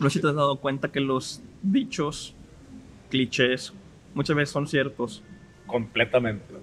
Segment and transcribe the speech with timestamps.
[0.00, 2.34] no sé si te has dado cuenta que los dichos,
[3.10, 3.72] clichés,
[4.14, 5.22] muchas veces son ciertos.
[5.66, 6.54] Completamente.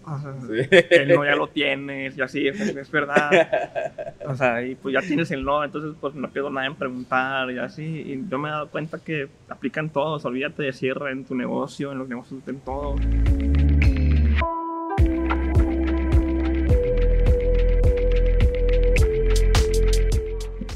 [0.41, 0.67] Sí.
[0.89, 4.11] El no ya lo tienes y así, es, verdad.
[4.25, 7.49] O sea, y pues ya tienes el no, entonces pues no pierdo nada en preguntar
[7.51, 7.83] y así.
[7.83, 11.93] Y yo me he dado cuenta que aplican todos, olvídate de cierre en tu negocio,
[11.93, 12.95] en los negocios, en todo.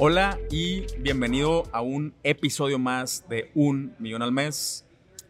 [0.04, 4.83] Hola y bienvenido a un episodio más de Un Millón al Mes.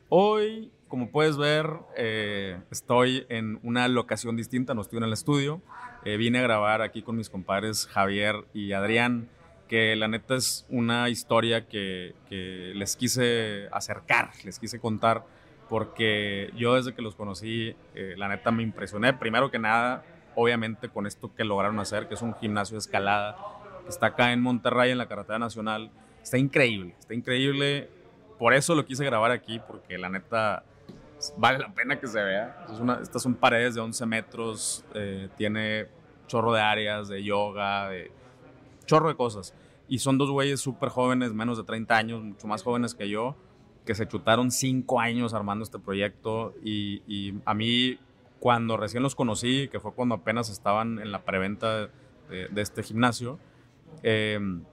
[0.07, 5.61] Hoy, como puedes ver, eh, estoy en una locación distinta, no estoy en el estudio.
[6.05, 9.27] Eh, vine a grabar aquí con mis compadres Javier y Adrián,
[9.67, 15.25] que la neta es una historia que, les quise acercar, les quise contar,
[15.67, 19.11] porque yo desde que los conocí, eh, la neta me impresioné.
[19.11, 23.35] Primero que nada, obviamente con esto que lograron hacer, que es un gimnasio de escalada
[23.88, 25.91] está acá en Monterrey, en la carretera nacional.
[26.22, 27.89] Está increíble, está increíble.
[28.38, 30.63] Por eso lo quise grabar aquí, porque la neta
[31.38, 32.66] vale la pena que se vea.
[33.02, 35.88] estas son paredes de 11 metros, eh, tiene
[36.28, 38.11] chorro de áreas, de yoga, de
[38.86, 39.53] chorro de cosas.
[39.88, 43.36] Y son dos güeyes súper jóvenes, menos de 30 años, mucho más jóvenes que yo,
[43.86, 46.53] que se chutaron 5 años armando este proyecto.
[46.64, 48.00] Y, a mí,
[48.39, 51.89] cuando recién los conocí, que fue cuando apenas estaban en la preventa
[52.30, 53.38] de, de este gimnasio,
[54.03, 54.64] Em,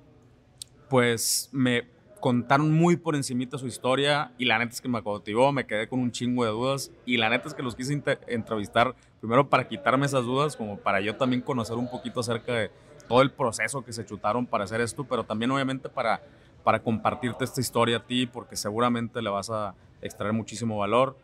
[0.89, 1.87] pues me
[2.21, 5.89] contaron muy por encimita su historia y la neta es que me cautivó, me quedé
[5.89, 9.69] con un chingo de dudas y la neta es que los quise entrevistar primero para
[9.69, 12.71] quitarme esas dudas, como para yo también conocer un poquito acerca de
[13.09, 16.21] todo el proceso que se chutaron para hacer esto, pero también obviamente para,
[16.63, 21.17] para compartirte esta historia a ti, porque seguramente le vas a extraer muchísimo valor.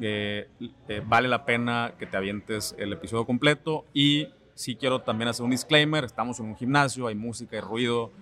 [0.00, 0.48] Eh,
[0.88, 5.44] eh, vale la pena que te avientes el episodio completo y sí quiero también hacer
[5.44, 8.12] un disclaimer, estamos en un gimnasio, hay música y ruido,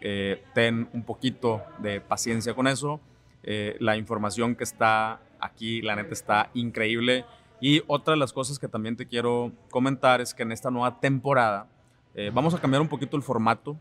[0.00, 3.00] eh, ten un poquito de paciencia con eso.
[3.42, 7.24] Eh, la información que está aquí, la neta, está increíble.
[7.60, 11.00] Y otra de las cosas que también te quiero comentar es que en esta nueva
[11.00, 11.66] temporada
[12.14, 13.76] eh, vamos a cambiar un poquito el formato.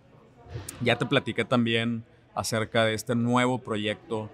[0.81, 2.03] Ya te platiqué también
[2.33, 4.29] acerca de este nuevo proyecto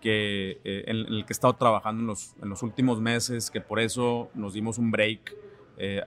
[0.00, 3.80] que, en, el que he estado trabajando en los, en los últimos meses, que por
[3.80, 5.34] eso nos dimos un break
[5.82, 6.04] eh,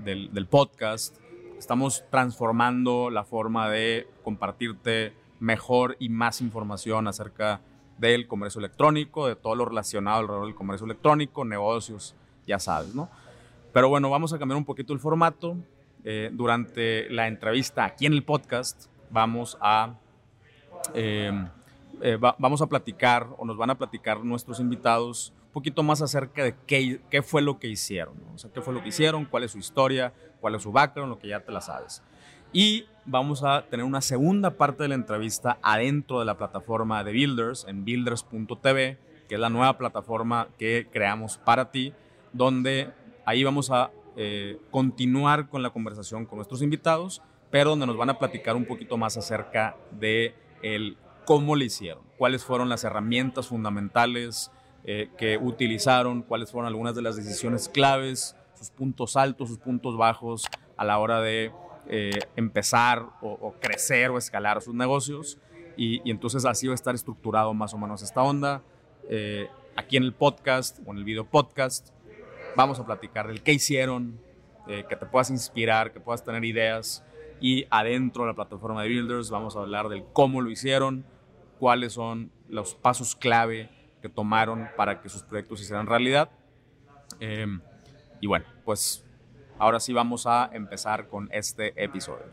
[0.00, 1.16] del, podcast.
[1.56, 7.60] Estamos transformando la forma de compartirte mejor y más información acerca
[7.98, 12.16] del comercio electrónico, de todo lo relacionado alrededor del comercio electrónico, negocios,
[12.48, 13.08] ya sabes, ¿no?
[13.72, 15.56] Pero bueno, vamos a cambiar un poquito el formato.
[16.02, 19.94] Eh, durante la entrevista aquí en el podcast vamos a,
[20.94, 21.30] eh,
[22.38, 27.00] vamos a platicar o nos van a platicar nuestros invitados poquito más acerca de qué,
[27.10, 29.58] qué fue lo que hicieron, o sea, qué fue lo que hicieron, cuál es su
[29.58, 32.02] historia, cuál es su background, lo que ya te la sabes.
[32.52, 37.12] Y vamos a tener una segunda parte de la entrevista adentro de la plataforma de
[37.12, 38.98] Builders, en builders.tv,
[39.28, 41.94] que es la nueva plataforma que creamos para ti,
[42.32, 42.90] donde
[43.24, 48.10] ahí vamos a eh, continuar con la conversación con nuestros invitados, pero donde nos van
[48.10, 53.46] a platicar un poquito más acerca de el cómo lo hicieron, cuáles fueron las herramientas
[53.46, 54.50] fundamentales,
[54.84, 59.96] eh, que utilizaron, cuáles fueron algunas de las decisiones claves, sus puntos altos, sus puntos
[59.96, 60.44] bajos
[60.76, 61.52] a la hora de
[61.86, 65.38] eh, empezar o, crecer o escalar sus negocios.
[65.76, 68.62] Y, entonces así va a estar estructurado más o menos esta onda.
[69.08, 71.90] Eh, aquí en el podcast o en el video podcast
[72.56, 74.20] vamos a platicar del qué hicieron,
[74.66, 77.04] que te puedas inspirar, que puedas tener ideas.
[77.40, 81.04] Y adentro de la plataforma de Builders vamos a hablar del cómo lo hicieron,
[81.58, 83.70] cuáles son los pasos clave
[84.02, 86.28] que tomaron para que sus proyectos se hicieran realidad.
[87.20, 87.60] Em,
[88.20, 89.04] y bueno, pues
[89.58, 92.26] ahora sí vamos a empezar con este episodio.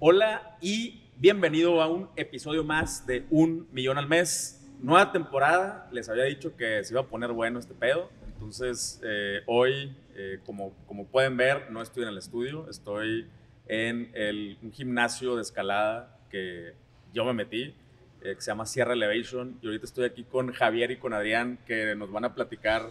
[0.00, 4.68] Hola y bienvenido a un episodio más de Un Millón al Mes.
[4.80, 8.10] Nueva temporada, les había dicho que se iba a poner bueno este pedo.
[8.34, 13.28] Entonces, eh, hoy, eh, como, como pueden ver, no estoy en el estudio, estoy
[13.66, 16.74] en el, un gimnasio de escalada que
[17.12, 17.74] yo me metí.
[18.20, 19.58] Eh, que se llama Sierra Elevation.
[19.62, 22.90] Y ahorita estoy aquí con Javier y con Adrián que nos van a platicar,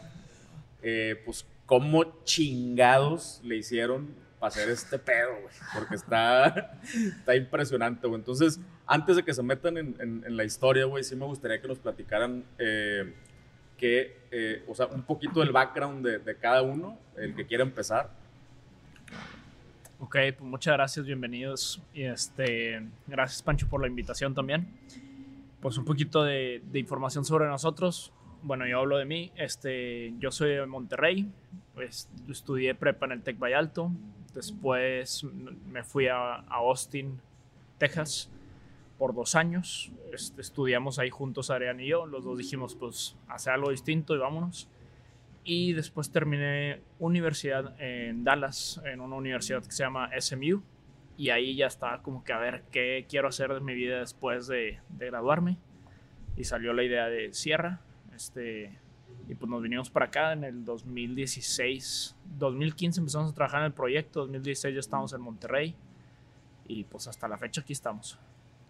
[0.81, 4.07] eh, pues, cómo chingados le hicieron
[4.39, 5.53] para hacer este pedo, güey.
[5.73, 6.79] Porque está,
[7.19, 8.19] está impresionante, güey.
[8.19, 11.79] Entonces, antes de que se metan en, la historia, güey, sí me gustaría que nos
[11.79, 13.13] platicaran eh,
[13.77, 18.11] que, o sea, un poquito del background de, de cada uno, el que quiera empezar.
[19.99, 21.81] Ok, pues muchas gracias, bienvenidos.
[21.93, 24.67] Y este, gracias Pancho por la invitación también
[25.59, 28.13] pues un poquito de, información sobre nosotros.
[28.43, 29.31] Bueno, yo hablo de mí.
[29.35, 31.29] Este, yo soy de Monterrey.
[31.73, 33.91] Pues estudié prepa en el Tec Alto.
[34.33, 35.25] Después
[35.69, 37.19] me fui a, Austin,
[37.77, 38.29] Texas,
[38.97, 39.91] por dos años.
[40.13, 42.05] Este, estudiamos ahí juntos, Adrián y yo.
[42.05, 44.69] Los dos dijimos, pues, hacer algo distinto y vámonos.
[45.43, 50.61] Y después terminé universidad en Dallas, en una universidad que se llama SMU.
[51.17, 54.47] Y ahí ya estaba como que a ver qué quiero hacer de mi vida después
[54.47, 55.57] de, de graduarme.
[56.35, 57.81] Y salió la idea de Sierra.
[58.15, 58.77] Este,
[59.27, 62.15] y pues nos vinimos para acá en el 2016.
[62.37, 64.21] 2015 empezamos a trabajar en el proyecto.
[64.21, 65.75] 2016 ya estamos en Monterrey.
[66.67, 68.19] Y pues hasta la fecha aquí estamos.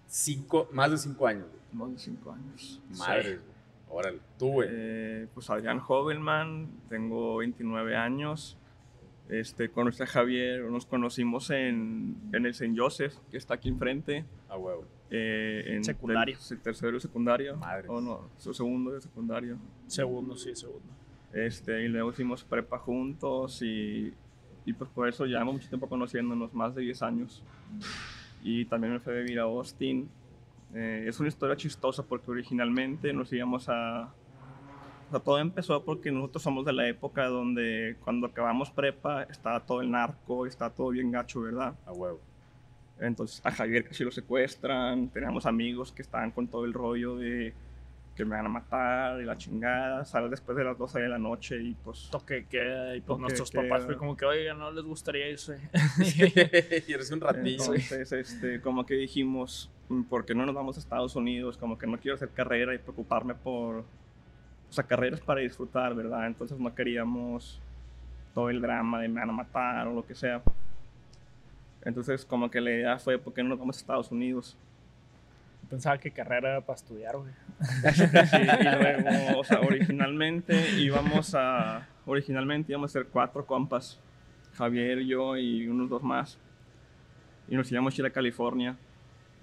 [0.07, 1.47] Cinco, más de cinco años.
[1.73, 2.81] Más de cinco años.
[2.97, 3.57] Madre, güey.
[3.89, 4.69] Órale, tú, güey.
[4.71, 8.57] Eh, pues Adrián Hovelman, tengo 29 años.
[9.29, 12.73] Este, conocí a Javier, nos conocimos en, en el St.
[12.77, 14.23] Joseph, que está aquí enfrente.
[14.49, 14.85] A huevo.
[15.09, 16.37] eh, en Secundario.
[16.49, 17.57] del- tercero de secundario.
[17.57, 17.89] Madres.
[17.89, 19.57] O no, su segundo de secundario.
[19.87, 20.85] Segundo, sí, segundo.
[21.33, 24.13] Este, y luego hicimos prepa juntos y,
[24.65, 27.43] y pues por eso llevamos mucho tiempo conociéndonos, más de 10 años.
[28.43, 30.07] Y también me fui a vivir a Austin.
[30.73, 34.13] Eh, es una historia chistosa porque originalmente nos íbamos a...
[35.07, 39.65] O sea, todo empezó porque nosotros somos de la época donde cuando acabamos prepa estaba
[39.65, 41.75] todo el narco, estaba todo bien gacho, ¿verdad?
[41.85, 42.19] A huevo.
[42.99, 47.53] Entonces a Javier casi lo secuestran, teníamos amigos que estaban con todo el rollo de
[48.15, 51.19] que me van a matar y la chingada, sales después de las 12 de la
[51.19, 52.09] noche y pues...
[52.11, 53.61] Toque queda y pues nuestros queda.
[53.69, 55.59] papás fue como que, oiga, no les gustaría irse.
[56.87, 57.75] y eres un ratillo.
[57.75, 61.57] Entonces, este, como que dijimos, "Mm, ¿por qué no nos vamos a Estados Unidos?
[61.59, 63.85] Como que no quiero hacer carrera y preocuparme por...
[64.69, 66.27] O sea, carreras para disfrutar, ¿verdad?
[66.27, 67.59] Entonces no queríamos
[68.33, 70.41] todo el drama de me van a matar o lo que sea.
[71.83, 74.57] Entonces, como que la idea fue, ¿por qué no nos vamos a Estados Unidos?
[75.69, 77.31] Pensaba que carrera era para estudiar, güey.
[77.93, 78.03] Sí,
[78.37, 83.99] y luego, o sea, originalmente íbamos a, originalmente íbamos a ser cuatro compas,
[84.53, 86.37] Javier, yo y unos dos más,
[87.49, 88.77] y nos íbamos a ir a California,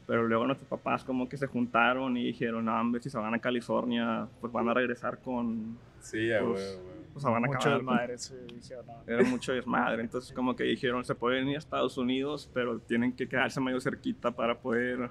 [0.07, 3.35] pero luego nuestros papás como que se juntaron y dijeron, no, hombre, si se van
[3.35, 6.97] a California, pues van a regresar con, Sí, a huevo, Pues, güey.
[7.15, 9.13] o sea, van a Mucho desmadre, sí, dijeron, no.
[9.13, 13.13] era mucho desmadre, entonces como que dijeron, se pueden ir a Estados Unidos, pero tienen
[13.15, 15.11] que quedarse medio cerquita para poder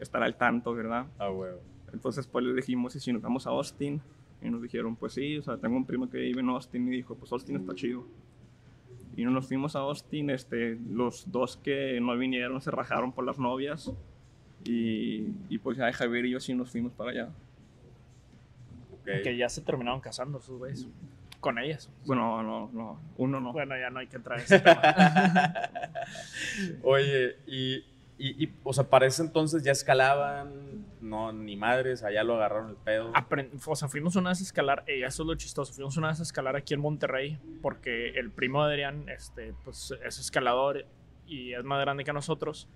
[0.00, 1.06] estar al tanto, ¿verdad?
[1.18, 1.60] A huevo.
[1.92, 4.00] Entonces pues les dijimos, ¿y si nos vamos a Austin?
[4.42, 6.96] Y nos dijeron, pues sí, o sea, tengo un primo que vive en Austin y
[6.96, 8.06] dijo, pues Austin está chido.
[9.16, 13.38] Y nos fuimos a Austin, este, los dos que no vinieron se rajaron por las
[13.38, 13.92] novias
[14.64, 17.28] y, y pues ya Javier y yo sí nos fuimos para allá.
[19.04, 20.88] Que ya se terminaron casando esos güeyes.
[21.40, 21.90] Con ellas.
[22.04, 23.52] Bueno, no, no, uno no.
[23.52, 24.82] Bueno, ya no hay que entrar en ese tema.
[26.82, 27.82] Oye, y,
[28.20, 32.68] y, y, o sea, para ese entonces ya escalaban, no, ni madres, allá lo agarraron
[32.68, 33.12] el pedo.
[33.66, 36.20] O sea, fuimos una vez a escalar, y eso es lo chistoso, fuimos una vez
[36.20, 40.84] a escalar aquí en Monterrey, porque el primo de Adrián, este, pues es escalador
[41.26, 42.68] y es más grande que nosotros,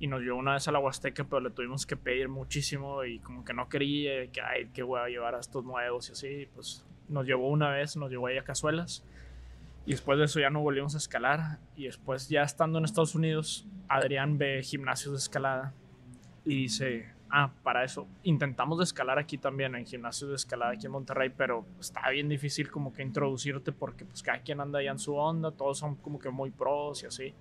[0.00, 3.20] y nos llevó una vez a la Huasteca, pero le tuvimos que pedir muchísimo y
[3.20, 6.48] como que no quería, que ay, qué voy a llevar a estos nuevos y así,
[6.54, 9.04] pues nos llevó una vez, nos llevó ahí a Cazuelas,
[9.88, 13.14] y después de eso ya no volvimos a escalar, y después ya estando en Estados
[13.14, 15.72] Unidos, Adrián ve gimnasios de escalada
[16.44, 20.84] y dice, ah, para eso intentamos de escalar aquí también, en gimnasios de escalada aquí
[20.84, 24.90] en Monterrey, pero está bien difícil como que introducirte porque pues cada quien anda ya
[24.90, 27.34] en su onda, todos son como que muy pros y así.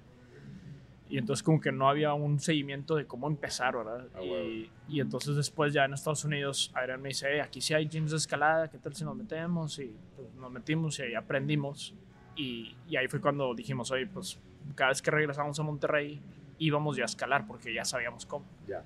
[1.09, 4.07] Y entonces como que no había un seguimiento de cómo empezar, ¿verdad?
[4.15, 7.89] Ah, y, entonces después ya en Estados Unidos, Adrián me dice, "Eh, aquí sí hay
[7.89, 9.79] gyms de escalada, ¿qué tal si nos metemos?
[9.79, 11.93] Y pues, nos metimos y ahí aprendimos.
[12.37, 14.39] Y, y ahí fue cuando dijimos, oye, pues
[14.75, 16.21] cada vez que regresamos a Monterrey
[16.59, 18.45] íbamos ya a escalar porque ya sabíamos cómo.
[18.67, 18.83] Ya.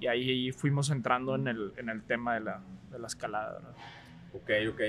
[0.00, 3.52] Y ahí fuimos entrando en el, en el tema de la, de la escalada.
[3.54, 3.74] ¿verdad?
[4.34, 4.80] Ok, ok.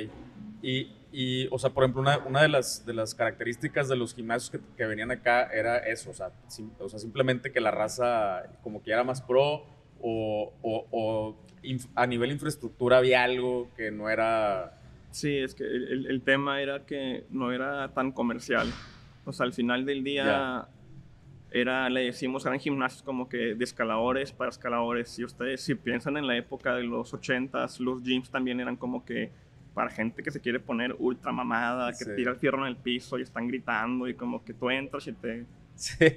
[0.62, 4.15] Y, y, o sea, por ejemplo, una, una de, las, de las características de los
[4.15, 7.69] gimnasios que, que venían acá era eso, o sea, sim- o sea, simplemente que la
[7.72, 9.65] raza como que era más pro
[10.01, 14.79] o, o- o inf- a nivel infraestructura había algo que no era...
[15.13, 18.67] Sí, es que el, el- tema era que no era tan comercial.
[19.25, 20.67] O sea, al final del día
[21.51, 25.10] era, le decimos, eran gimnasios como que de escaladores para escaladores.
[25.10, 29.05] Si ustedes, si piensan en la época de los 80s, los gyms también eran como
[29.05, 29.29] que
[29.75, 32.12] para gente que se quiere poner ultra mamada, que Sí.
[32.15, 35.13] tira el fierro en el piso y están gritando y como que tú entras y
[35.13, 35.46] te,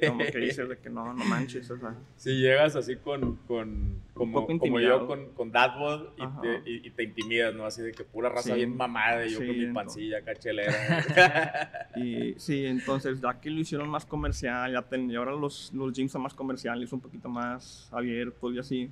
[0.07, 1.95] como que dices de que no, no manches, o sea.
[2.17, 6.91] Si llegas así con, con como, como yo con, con Dadbot y te, y, y
[6.91, 7.65] te intimidas, ¿no?
[7.65, 8.55] Así de que pura raza Sí.
[8.57, 11.89] bien mamada y yo Sí, con mi pancilla cachelera.
[11.97, 15.93] Y sí, entonces ya que lo hicieron más comercial, ya ten- y ahora los, los
[15.95, 18.91] gyms son más comerciales, un poquito más abiertos y así.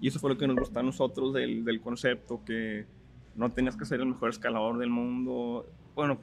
[0.00, 2.84] Y eso fue lo que nos gustó a nosotros del, del concepto, que
[3.34, 5.66] no tenías que ser el mejor escalador del mundo.
[5.94, 6.18] Bueno,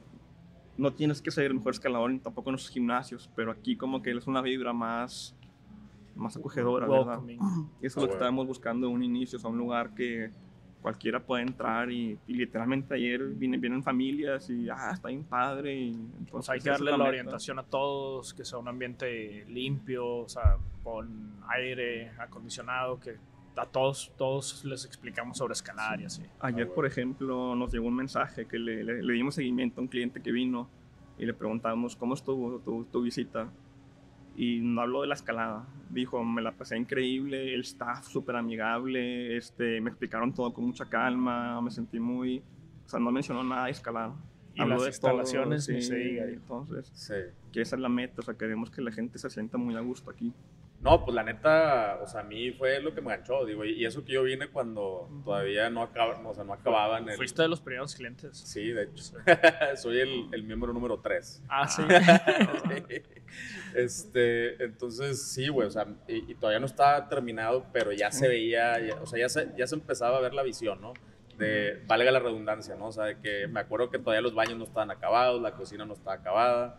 [0.80, 4.00] no tienes que ser el mejor escalador ni tampoco en los gimnasios, pero aquí como
[4.00, 5.36] que es una vibra más,
[6.16, 7.20] más acogedora, ¿verdad?
[7.28, 10.30] Y eso es lo que estábamos buscando en un inicio, o sea, un lugar que
[10.80, 15.78] cualquiera pueda entrar y, y literalmente ayer vienen, vienen familias y, ah, está bien padre.
[15.78, 17.08] Y, entonces, Pues hay que darle la meta.
[17.10, 23.16] orientación a todos, que sea un ambiente limpio, o sea, con aire acondicionado, que
[23.56, 26.22] a todos, todos les explicamos sobre escalar y así.
[26.40, 29.88] Ayer, por ejemplo, nos llegó un mensaje que le, le- le dimos seguimiento a un
[29.88, 30.68] cliente que vino
[31.18, 33.50] y le preguntamos cómo estuvo tu, tu visita.
[34.36, 35.66] Y no habló de la escalada.
[35.90, 40.86] Dijo, me la pasé increíble, el staff súper amigable, este, me explicaron todo con mucha
[40.86, 42.42] calma, me sentí muy...
[42.86, 44.12] O sea, no mencionó nada de escalar.
[44.54, 46.24] Y Habló las de todo, instalaciones, ni sí, se diga.
[46.24, 47.14] Entonces, Sí.
[47.52, 49.80] que esa es la meta, o sea, queremos que la gente se sienta muy a
[49.80, 50.32] gusto aquí.
[50.80, 53.84] No, pues la neta, o sea, a mí fue lo que me ganchó, digo, y
[53.84, 57.16] eso que yo vine cuando todavía no, acaba, o sea, no acababan el...
[57.16, 58.38] Fuiste de los primeros clientes.
[58.38, 59.12] Sí, de hecho.
[59.76, 61.42] Soy el, el miembro número 3.
[61.50, 61.82] Ah, sí.
[63.74, 68.28] este, entonces, sí, güey, o sea, y, y todavía no estaba terminado, pero ya se
[68.28, 70.94] veía, ya- o sea, ya se, ya se empezaba a ver la visión, ¿no?
[71.38, 72.88] De, valga la redundancia, ¿no?
[72.88, 75.86] O sea, de que me acuerdo que todavía los baños no estaban acabados, la cocina
[75.86, 76.78] no estaba acabada,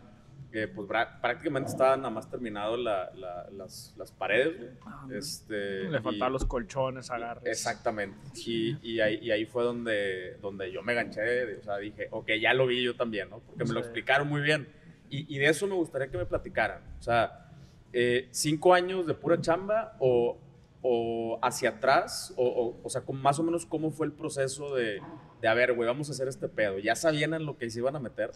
[0.52, 0.86] que pues
[1.20, 2.28] prácticamente estaban nada más
[2.76, 5.18] la- la- las, las paredes, güey.
[5.18, 7.44] Este, Le y- faltaban los colchones, agarres.
[7.46, 8.16] Exactamente.
[8.46, 11.56] Y, y, ahí, y ahí fue donde, donde yo me ganché.
[11.56, 13.40] O sea, dije, ok, ya lo vi yo también, ¿no?
[13.40, 14.68] Porque me lo explicaron muy bien.
[15.10, 16.82] Y, y de eso me gustaría que me platicaran.
[17.00, 17.50] O sea,
[17.92, 20.38] eh, cinco años de pura chamba o,
[20.82, 24.74] o hacia atrás, o, o, o sea, con más o menos cómo fue el proceso
[24.74, 25.00] de,
[25.40, 26.78] de a ver, güey, vamos a hacer este pedo.
[26.78, 28.32] ¿Ya sabían en lo que se iban a meter?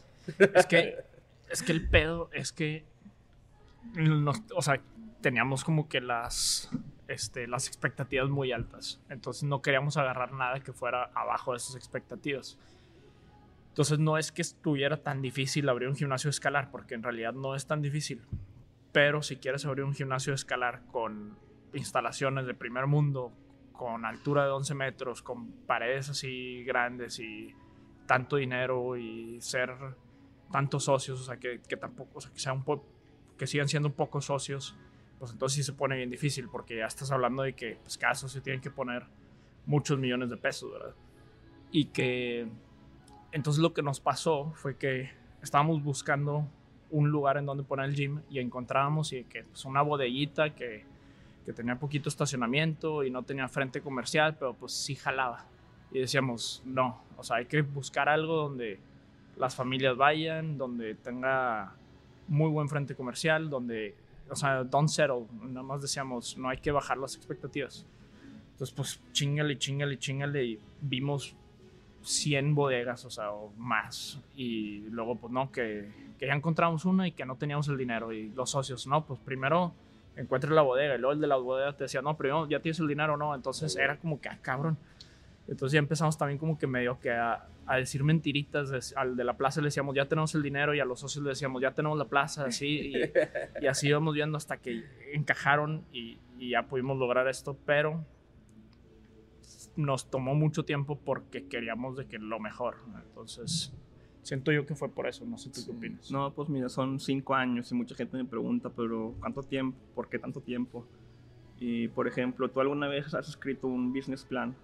[0.55, 0.97] Es que,
[1.51, 2.85] es que el pedo es que,
[3.95, 4.81] nos- o sea,
[5.21, 6.71] teníamos como que las,
[7.09, 9.01] este, las expectativas muy altas.
[9.09, 12.59] Entonces no queríamos agarrar nada que fuera abajo de esas expectativas.
[13.71, 17.55] Entonces no es que estuviera tan difícil abrir un gimnasio escalar, porque en realidad no
[17.55, 18.23] es tan difícil.
[18.93, 21.37] Pero si quieres abrir un gimnasio escalar con
[21.75, 23.33] instalaciones de primer mundo,
[23.73, 27.55] con altura de 11 metros, con paredes así grandes y
[28.07, 29.75] tanto dinero y ser
[30.51, 32.85] tantos socios, o sea, que, que tampoco, o sea, que, sea un po-
[33.37, 34.77] que sigan siendo un poco socios,
[35.19, 38.15] pues entonces sí se pone bien difícil, porque ya estás hablando de que pues, cada
[38.15, 39.05] socio tiene que poner
[39.67, 40.95] muchos millones de pesos, ¿verdad?
[41.73, 42.47] Y que
[43.33, 45.11] entonces lo que nos pasó fue que
[45.43, 46.47] estábamos buscando
[46.91, 50.85] un lugar en donde poner el gym y encontrábamos y que pues, una bodeguita que,
[51.45, 55.47] que tenía poquito estacionamiento y no tenía frente comercial, pero pues sí jalaba.
[55.91, 58.79] Y decíamos, no, o sea, hay que buscar algo donde
[59.37, 61.75] las familias vayan, donde tenga
[62.29, 63.95] muy buen frente comercial, donde,
[64.31, 67.87] o sea, don't settle, nada más decíamos, no hay que bajar las expectativas.
[68.53, 71.37] Entonces, pues, chingale, chingale, chingale, y vimos
[72.03, 74.19] 100 bodegas, o sea, o más.
[74.35, 78.13] Y luego, pues, no, que, que ya encontramos una y que no teníamos el dinero.
[78.13, 79.75] Y los socios, no, pues, primero
[80.17, 80.95] encuentres la bodega.
[80.95, 83.35] Y luego el de la bodega te decía, no, primero ya tienes el dinero, no.
[83.35, 84.79] Entonces, era como que, ah, cabrón.
[85.49, 88.69] Entonces ya empezamos también como que medio que a, a decir mentiritas.
[88.71, 91.23] de- al de la plaza le decíamos, ya tenemos el dinero, y a los socios
[91.23, 92.93] le decíamos, ya tenemos la plaza, así.
[92.95, 98.05] Y, y así íbamos viendo hasta que encajaron y, y ya pudimos lograr esto, pero
[99.77, 102.79] nos tomó mucho tiempo porque queríamos de que lo mejor.
[103.09, 103.73] Entonces,
[104.23, 106.11] siento yo que fue por eso, no sé tú qué opinas.
[106.11, 109.79] No, pues mira, son cinco años y mucha gente me pregunta, pero ¿cuánto tiempo?
[109.95, 110.87] ¿Por qué tanto tiempo?
[111.59, 114.55] Y, por ejemplo, ¿tú alguna vez has escrito un business plan?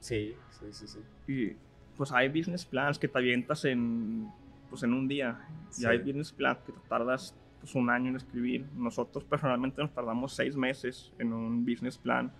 [0.00, 0.98] Sí, sí, sí, sí.
[1.28, 1.56] Y
[1.96, 4.28] pues hay business plans que te avientas en,
[4.68, 5.38] pues, en un día.
[5.68, 5.82] Sí.
[5.82, 8.66] Y hay business plans que te tardas pues, un año en escribir.
[8.74, 12.32] Nosotros personalmente nos tardamos seis meses en un business plan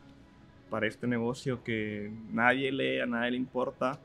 [0.71, 4.01] para este negocio que nadie lee, a nadie le importa.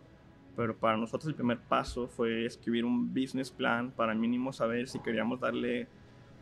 [0.58, 5.00] Pero para nosotros el primer paso fue escribir un business plan para mínimo saber si
[5.00, 5.88] queríamos darle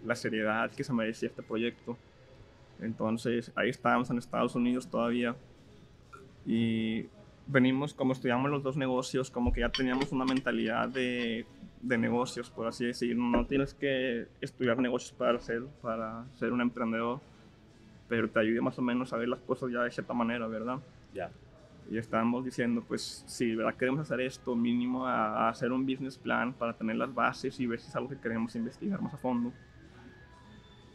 [0.05, 1.97] la seriedad que se merecía este proyecto.
[2.79, 5.35] Entonces ahí estábamos en Estados Unidos todavía
[6.45, 7.05] y
[7.47, 11.45] venimos, como estudiamos los dos negocios, como que ya teníamos una mentalidad de,
[11.81, 13.15] de negocios, por así decir.
[13.15, 17.19] No tienes que estudiar negocios para ser, para ser un emprendedor,
[18.07, 20.79] pero te ayuda más o menos a ver las cosas ya de cierta manera, ¿verdad?
[21.13, 21.31] Ya.
[21.91, 23.75] Y estábamos diciendo, pues si ¿verdad?
[23.75, 27.67] queremos hacer esto, mínimo a, a hacer un business plan para tener las bases y
[27.67, 29.51] ver si es algo que queremos investigar más a fondo.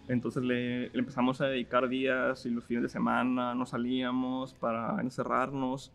[0.08, 5.00] Entonces le, le empezamos a dedicar días y los fines de semana nos salíamos para
[5.00, 5.92] encerrarnos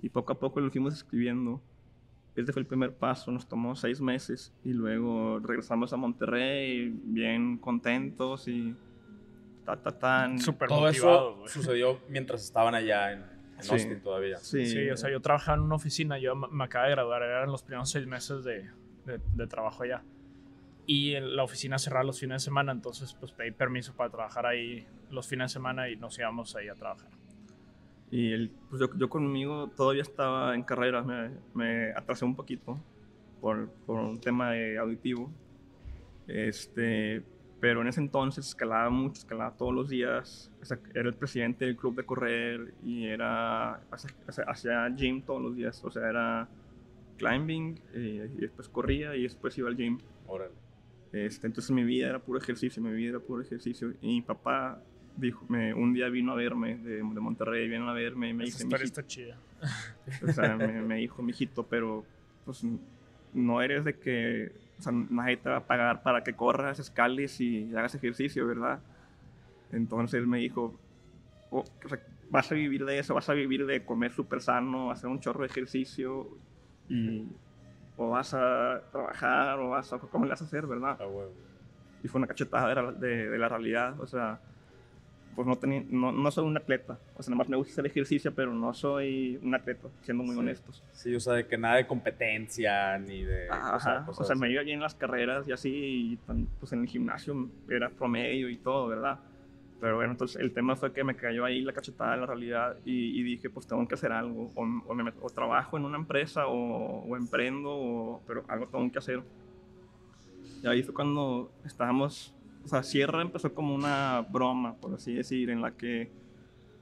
[0.00, 1.60] y poco a poco lo fuimos escribiendo.
[2.34, 7.56] Este fue el primer paso, nos tomó seis meses y luego regresamos a Monterrey bien
[7.58, 8.74] contentos y
[9.64, 10.38] ta, ta, tan.
[10.38, 13.72] Súper Todo motivados, eso sucedió mientras estaban allá en, en Sí.
[13.72, 14.36] Austin todavía.
[14.38, 17.22] Sí, Sí, o sea, yo trabajaba en una oficina, yo me me acababa de graduar,
[17.22, 18.68] eran los primeros seis meses de,
[19.06, 20.02] de, de trabajo allá.
[20.86, 24.86] Y la oficina cerraba los fines de semana, entonces pues pedí permiso para trabajar ahí
[25.10, 27.10] los fines de semana y nos íbamos ahí a trabajar.
[28.10, 32.78] Y el, pues yo, yo conmigo todavía estaba en carrera, me, me atrasé un poquito
[33.40, 35.30] por, por un tema de auditivo.
[36.28, 37.22] Este,
[37.60, 40.50] pero en ese entonces escalaba mucho, escalaba todos los días.
[40.60, 43.80] O sea, era el presidente del club de correr y era
[44.46, 45.82] hacía, gym todos los días.
[45.84, 46.48] O sea, era
[47.16, 49.98] climbing eh, y después corría y después iba al gym.
[50.26, 50.65] Órale.
[51.16, 53.94] Este, entonces mi vida era puro ejercicio, mi vida era puro ejercicio.
[54.02, 54.82] Y mi papá
[55.16, 58.44] dijo, me, un día vino a verme de, de Monterrey, vino a verme y me
[58.44, 59.38] Esa dice, historia está chida.
[60.22, 62.04] o sea, me, me dijo, mijito, pero
[62.44, 62.62] pues
[63.32, 67.40] no eres de que, o sea, nadie te va a pagar para que corras, escales
[67.40, 68.80] y hagas ejercicio, ¿verdad?
[69.72, 70.78] Entonces él me dijo,
[71.50, 71.98] "Oh, o sea,
[72.30, 75.40] vas a vivir de eso, vas a vivir de comer súper sano, hacer un chorro
[75.40, 76.28] de ejercicio
[76.88, 77.24] y
[77.96, 80.96] o vas a trabajar o vas a, ¿cómo le vas a hacer, verdad?
[81.00, 81.32] Ah, huevo.
[82.02, 83.98] y fue una cachetada de, la- de- de la realidad.
[84.00, 84.38] O sea,
[85.34, 86.98] pues no, tenía, no, no soy un atleta.
[87.14, 90.34] O sea, nada más me gusta hacer ejercicio, pero no soy un atleta, siendo muy
[90.34, 90.38] Sí.
[90.40, 90.84] honestos.
[90.92, 93.48] Sí, o sea, de que nada de competencia ni de.
[93.50, 96.16] Ajá, o sea, o cosas sea, me iba bien en las carreras y así, y
[96.60, 99.18] pues en el gimnasio era promedio y todo, ¿verdad?
[99.80, 102.78] Pero bueno, entonces el tema fue que me cayó ahí la cachetada de la realidad
[102.84, 104.50] y, y dije, pues tengo que hacer algo.
[104.54, 108.90] O, o me meto- o trabajo en una empresa o, o emprendo, pero algo tengo
[108.90, 109.22] que hacer.
[110.62, 115.50] Y ahí fue cuando estábamos, o sea, Sierra empezó como una broma, por así decir,
[115.50, 116.10] en la que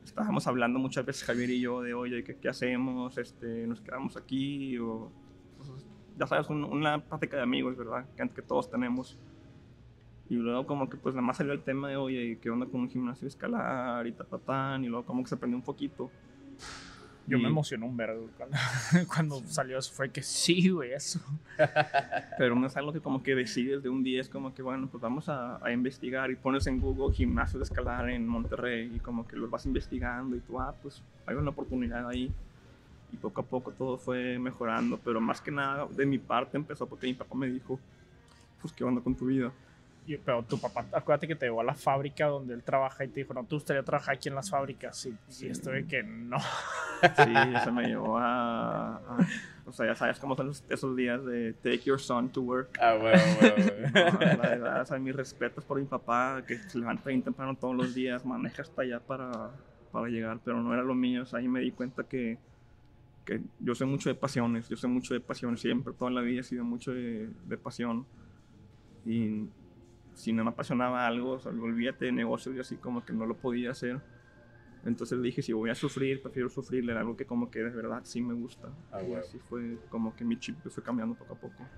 [0.04, 3.18] estábamos hablando muchas veces Javier y yo de, oye, ¿qué, qué hacemos?
[3.18, 4.78] Este, ¿Nos quedamos aquí?
[4.78, 5.10] O,
[5.56, 5.84] pues,
[6.16, 8.06] ya sabes, un- una plática de amigos, ¿verdad?
[8.16, 9.18] Que, que todos tenemos.
[10.30, 12.80] Y luego como que pues nada más salió el tema de, oye, ¿qué onda con
[12.82, 14.84] un gimnasio escalar y tatatán?
[14.84, 16.10] Y luego como que se aprendió un poquito.
[17.26, 18.56] Yo me Y- emocioné un vergo cuando,
[19.14, 19.92] cuando salió eso.
[19.92, 21.20] Fue que sí, güey, eso.
[22.38, 24.88] Pero no es algo que como que decides de un día, es como que bueno,
[24.90, 29.00] pues vamos a, a investigar y pones en Google gimnasio de escalar en Monterrey y
[29.00, 32.30] como que los vas investigando y tú, ah, pues hay una oportunidad ahí.
[33.12, 36.86] Y poco a poco todo fue mejorando, pero más que nada de mi parte empezó
[36.86, 37.78] porque mi papá me dijo,
[38.60, 39.52] pues qué onda con tu vida.
[40.06, 43.08] Y- pero tu papá, acuérdate que te llevó a la fábrica donde él trabaja y
[43.08, 45.06] te dijo, no, tú gustaría trabajar aquí en las fábricas.
[45.06, 45.46] Y, Sí.
[45.46, 46.38] y estoy que no.
[47.00, 47.32] Sí,
[47.64, 49.26] se me llevó a, a-
[49.66, 52.78] O sea, ya sabes cómo son esos, esos días de take your son to work.
[52.80, 54.18] Ah, huevo, huevo, huevo.
[54.20, 57.54] No, la verdad, o sea, mis respetos por mi papá, que se levanta bien temprano
[57.56, 59.52] todos los días, maneja hasta allá para,
[59.90, 61.22] para llegar, pero no era lo mío.
[61.22, 62.36] O sea, ahí me di cuenta que,
[63.24, 66.40] que yo sé mucho de pasiones, yo sé mucho de pasiones, siempre, toda la vida
[66.40, 68.06] he sido mucho de, de pasión.
[69.06, 69.48] Y
[70.14, 73.26] si no me apasionaba algo, o sea, olvídate de negocios y así como que no
[73.26, 74.00] lo podía hacer.
[74.84, 78.02] Entonces dije, si voy a sufrir, prefiero sufrirle en algo que como que de verdad
[78.04, 78.68] sí me gusta.
[78.92, 81.68] Ah, y así fue como que mi chip fue cambiando poco a poco.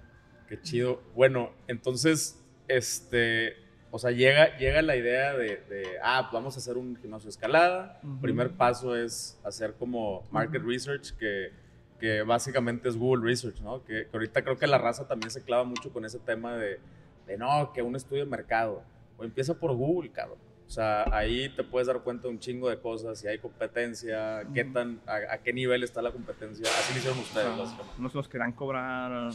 [0.49, 1.03] Qué chido.
[1.15, 3.55] Bueno, entonces, este,
[3.91, 7.27] o sea, llega, llega la idea de, de, ah, pues vamos a hacer un gimnasio
[7.27, 8.01] de escalada.
[8.03, 8.21] Ujú.
[8.21, 10.71] Primer paso es hacer como market Ujú.
[10.71, 11.53] research, que,
[12.01, 13.85] que básicamente es Google Research, ¿no?
[13.85, 16.81] Que, que ahorita creo que la raza también se clava mucho con ese tema de,
[17.27, 18.83] de no, que un estudio de mercado.
[19.19, 20.39] O empieza por Google, cabrón.
[20.67, 24.43] O sea, ahí te puedes dar cuenta de un chingo de cosas, si hay competencia,
[24.53, 26.67] qué tan, a, a qué nivel está la competencia.
[26.67, 28.03] Así lo hicieron ustedes, O sea, básicamente.
[28.03, 29.31] nos los querían cobrar,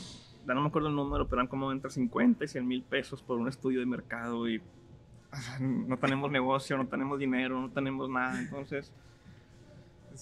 [0.46, 3.22] ya no me acuerdo el número, pero eran como entre 50 y 100 mil pesos
[3.22, 7.70] por un estudio de mercado y o sea, no tenemos negocio, no tenemos dinero, no
[7.72, 8.92] tenemos nada, entonces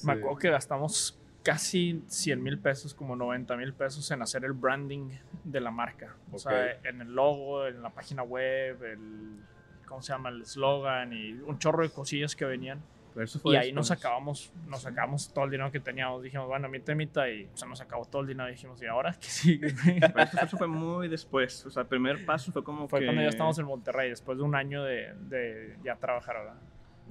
[0.03, 4.53] Me acuerdo que gastamos casi 100 mil pesos, como 90 mil pesos en hacer el
[4.53, 5.09] branding
[5.43, 6.15] de la marca.
[6.31, 9.39] O sea, en el logo, en la página web, el,
[9.85, 10.29] ¿cómo se llama?
[10.29, 12.81] El eslogan y un chorro de cosillas que venían.
[13.13, 16.21] pero eso Y ahí nos sacábamos, nos sacamos todo el dinero que teníamos.
[16.21, 18.49] Dijimos, bueno, mi temita y se nos acabó todo el dinero.
[18.49, 19.73] Dijimos, ¿y ahora qué sigue?
[19.99, 23.05] Pero eso, eso fue muy después, o sea, el primer paso fue como Fue que...
[23.05, 26.55] cuando ya estábamos en Monterrey, después de un año de, de ya trabajar ahora.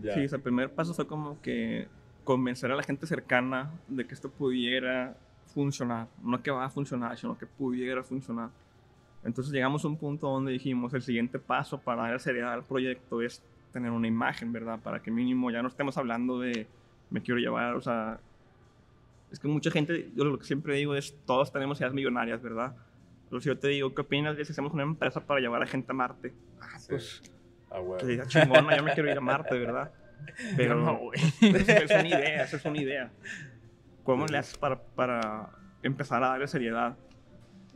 [0.01, 0.15] Ya.
[0.15, 1.89] Sí, o sea, el primer paso fue como que
[2.29, 5.17] convencer a la gente cercana de que esto pudiera
[5.55, 6.09] funcionar.
[6.23, 8.51] No que va a funcionar, sino que pudiera funcionar.
[9.25, 13.23] Entonces llegamos a un punto donde dijimos, el siguiente paso para dar seriedad al proyecto
[13.23, 14.79] es tener una imagen, ¿verdad?
[14.79, 16.67] Para que mínimo ya no estemos hablando de
[17.09, 18.21] me quiero llevar, o sea,
[19.33, 22.77] es que mucha gente, yo lo que siempre digo es, todos tenemos ideas millonarias, ¿verdad?
[23.31, 25.67] Pero si yo te digo, ¿qué opinas de si hacemos una empresa para llevar a
[25.67, 26.35] gente a Marte?
[26.61, 26.89] Ah, Sí.
[26.91, 27.23] pues,
[27.71, 27.97] Ah, huevo.
[27.97, 29.91] que chingona, yo me quiero ir a Marte, ¿verdad?
[30.57, 31.19] Pero no, güey.
[31.41, 33.11] Es una idea, eso es una idea.
[34.05, 35.51] ¿Cómo le haces para, para
[35.83, 36.97] empezar a darle seriedad?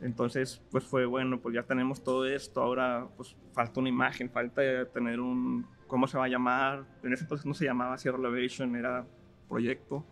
[0.01, 4.61] Entonces, pues fue bueno, pues ya tenemos todo esto, ahora pues falta una imagen, falta
[4.91, 6.85] tener un, ¿cómo se va a llamar?
[7.03, 9.05] En ese entonces no se llamaba Sierra Elevation, era
[9.47, 10.05] proyecto.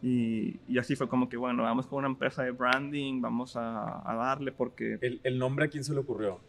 [0.00, 4.10] Y, y así fue como que, bueno, vamos con una empresa de branding, vamos a,
[4.10, 6.40] a darle porque ¿El, el nombre a quién se le ocurrió?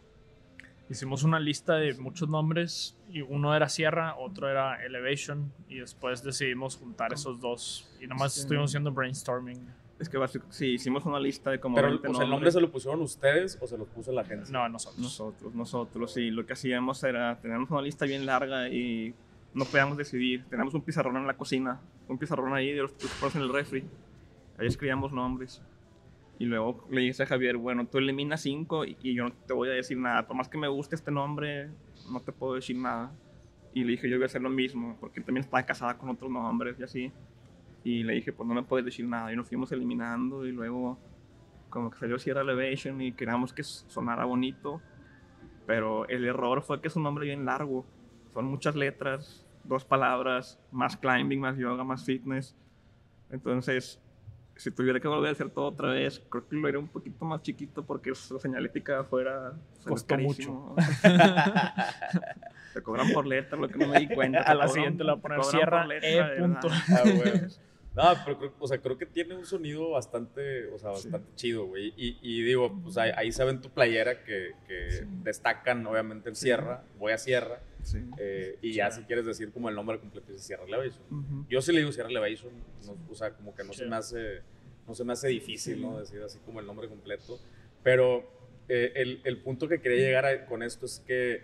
[0.88, 6.22] Hicimos una lista de muchos nombres y uno era Sierra, otro era Elevation y después
[6.22, 8.40] decidimos juntar esos dos y nomás Sí.
[8.40, 9.66] estuvimos haciendo brainstorming.
[9.98, 12.30] Es que básicamente, sí, hicimos una lista de como Pero 20 o sea, el nombre
[12.30, 12.54] nombres.
[12.54, 14.52] se lo pusieron ustedes o se lo puso la agencia.
[14.52, 14.98] No, nosotros.
[15.00, 16.30] Nosotros, nosotros, sí.
[16.30, 19.14] Lo que hacíamos era, teníamos una lista bien larga y
[19.54, 20.44] no podíamos decidir.
[20.50, 23.48] Teníamos un pizarrón en la cocina, un pizarrón ahí de los que pones en el
[23.52, 23.84] refri.
[24.58, 25.62] Ahí escribíamos nombres.
[26.38, 29.54] Y luego le dije a Javier, bueno, tú eliminas cinco y, y yo no te
[29.54, 30.26] voy a decir nada.
[30.26, 31.70] Por más que me guste este nombre,
[32.10, 33.12] no te puedo decir nada.
[33.72, 36.30] Y le dije, yo voy a hacer lo mismo, porque también estaba casada con otros
[36.30, 37.12] nombres y así.
[37.84, 39.32] Y le dije, pues no me puedes decir nada.
[39.32, 40.98] Y nos fuimos eliminando y luego
[41.70, 44.80] como que salió Sierra Elevation y queríamos que sonara bonito.
[45.66, 47.84] Pero el error fue que es un nombre bien largo.
[48.32, 52.56] Son muchas letras, dos palabras, más climbing, más yoga, más fitness.
[53.30, 54.00] Entonces,
[54.56, 57.24] si tuviera que volver a hacer todo otra vez, creo que lo haría un poquito
[57.24, 59.52] más chiquito porque la señalética afuera
[59.84, 60.74] Costó carísimo.
[62.74, 64.40] Te cobran por letra, lo que no me di cuenta.
[64.42, 66.38] A la cobran- siguiente le voy a te poner por letra, E.
[66.40, 66.68] punto.
[66.70, 67.02] Ah.
[67.96, 71.64] No, pero creo, o sea, creo que tiene un sonido bastante, o sea, bastante chido,
[71.66, 71.94] güey.
[71.96, 75.04] Y, y digo, pues ahí, ahí se ve en tu playera que, que Sí.
[75.22, 76.84] destacan, obviamente, el Sierra.
[76.98, 77.60] Voy a Sierra.
[77.82, 77.98] Sí.
[78.18, 81.46] eh, y ya si quieres decir como el nombre completo, dices Sierra Elevation.
[81.48, 82.52] Yo sí le digo Sierra Elevation,
[82.84, 84.42] no- o sea, como que no se me hace,
[84.88, 85.98] no se me hace difícil, ¿no?
[85.98, 87.38] Decir así como el nombre completo.
[87.84, 88.28] Pero
[88.68, 91.42] eh, el, el punto que quería llegar a- con esto es que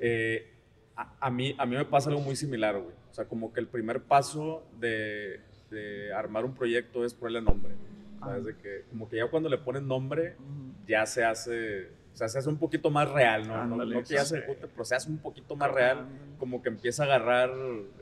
[0.00, 0.50] eh,
[0.96, 2.94] a, a mí, a mí me pasa algo muy similar, güey.
[3.10, 5.40] O sea, como que el primer paso de,
[5.72, 7.72] de armar un proyecto es ponerle nombre.
[8.20, 8.44] ¿Sabes?
[8.44, 10.36] De que, como que ya cuando le pones nombre,
[10.86, 13.56] ya se hace, o sea, se hace un poquito más real, ¿no?
[13.64, 16.06] No- Ándale, no que ya se ejecute, pero se hace un poquito más real
[16.38, 17.50] como que empieza a agarrar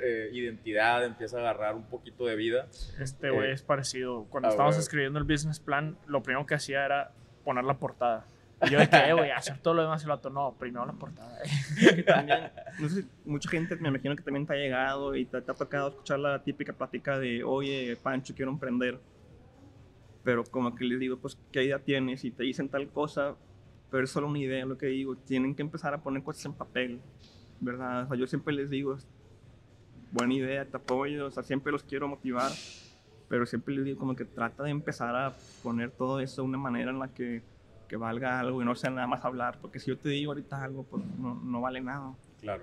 [0.02, 2.66] eh, identidad, empieza a agarrar un poquito de vida.
[3.00, 4.24] Este güey Eh, es parecido.
[4.28, 7.12] Cuando ah, estábamos escribiendo el business plan, lo primero que hacía era
[7.44, 8.26] poner la portada.
[8.62, 10.92] Y yo que, "Eh, güey, hacer todo lo demás y el otro, no, primero la
[10.92, 11.38] portada.
[11.78, 15.40] que también, no sé, mucha gente me imagino que también te ha llegado y te,
[15.40, 19.00] te ha tocado escuchar la típica plática de, oye, Pancho, quiero emprender.
[20.22, 22.24] Pero como que les digo, pues, ¿qué idea tienes?
[22.24, 23.36] Y te dicen tal cosa,
[23.90, 25.16] pero es solo una idea, lo que digo.
[25.16, 27.00] Tienen que empezar a poner cosas en papel,
[27.60, 28.04] ¿verdad?
[28.04, 28.98] O sea, yo siempre les digo,
[30.12, 32.50] buena idea, te apoyo, o sea, siempre los quiero motivar,
[33.28, 36.58] pero siempre les digo como que trata de empezar a poner todo eso de una
[36.58, 37.42] manera en la que,
[37.90, 40.62] que valga algo y no sea nada más hablar, porque si yo te digo ahorita
[40.62, 42.14] algo, pues no, no vale nada.
[42.40, 42.62] Claro.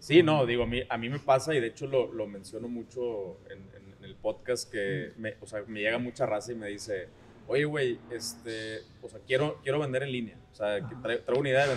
[0.00, 2.66] Sí, no, digo, a mí, a mí me pasa y de hecho lo, lo menciono
[2.68, 6.56] mucho en, en- en el podcast que, me, o sea, me llega mucha raza y
[6.56, 7.06] me dice,
[7.46, 11.38] oye, güey, este, o sea, quiero, quiero vender en línea, o sea, que tra- traigo
[11.40, 11.74] una idea de,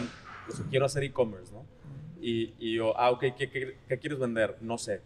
[0.47, 1.63] o sea, quiero hacer e-commerce, ¿no?
[2.21, 4.55] Y, y yo, ah, ok, ¿qué, qué, qué quieres vender?
[4.61, 5.01] No sé,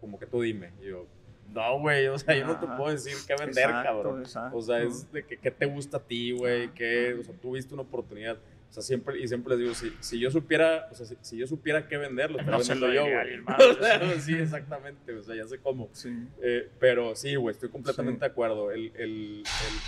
[0.00, 0.70] como que tú dime.
[0.80, 1.06] Y yo,
[1.52, 4.20] no, güey, o sea, yo no te puedo decir qué vender, Exacto, cabrón.
[4.20, 4.56] exacto.
[4.56, 7.52] O sea, es de que qué te gusta a ti, güey, qué, o sea, tú
[7.52, 8.36] viste una oportunidad.
[8.68, 11.36] O sea, siempre, y siempre les digo, si, si yo supiera, o sea, si, si
[11.36, 13.40] yo supiera qué vender, lo estaría No vendiendo lo yo, güey.
[13.70, 15.88] O sea, sí, exactamente, o sea, ya sé cómo.
[15.92, 16.10] Sí.
[16.40, 18.20] Eh, pero sí, güey, estoy completamente Sí.
[18.20, 18.70] de acuerdo.
[18.70, 19.44] El, el- el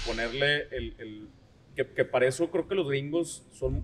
[0.06, 0.94] ponerle el...
[0.98, 1.28] el-
[1.76, 3.82] que, que para eso creo que los gringos son,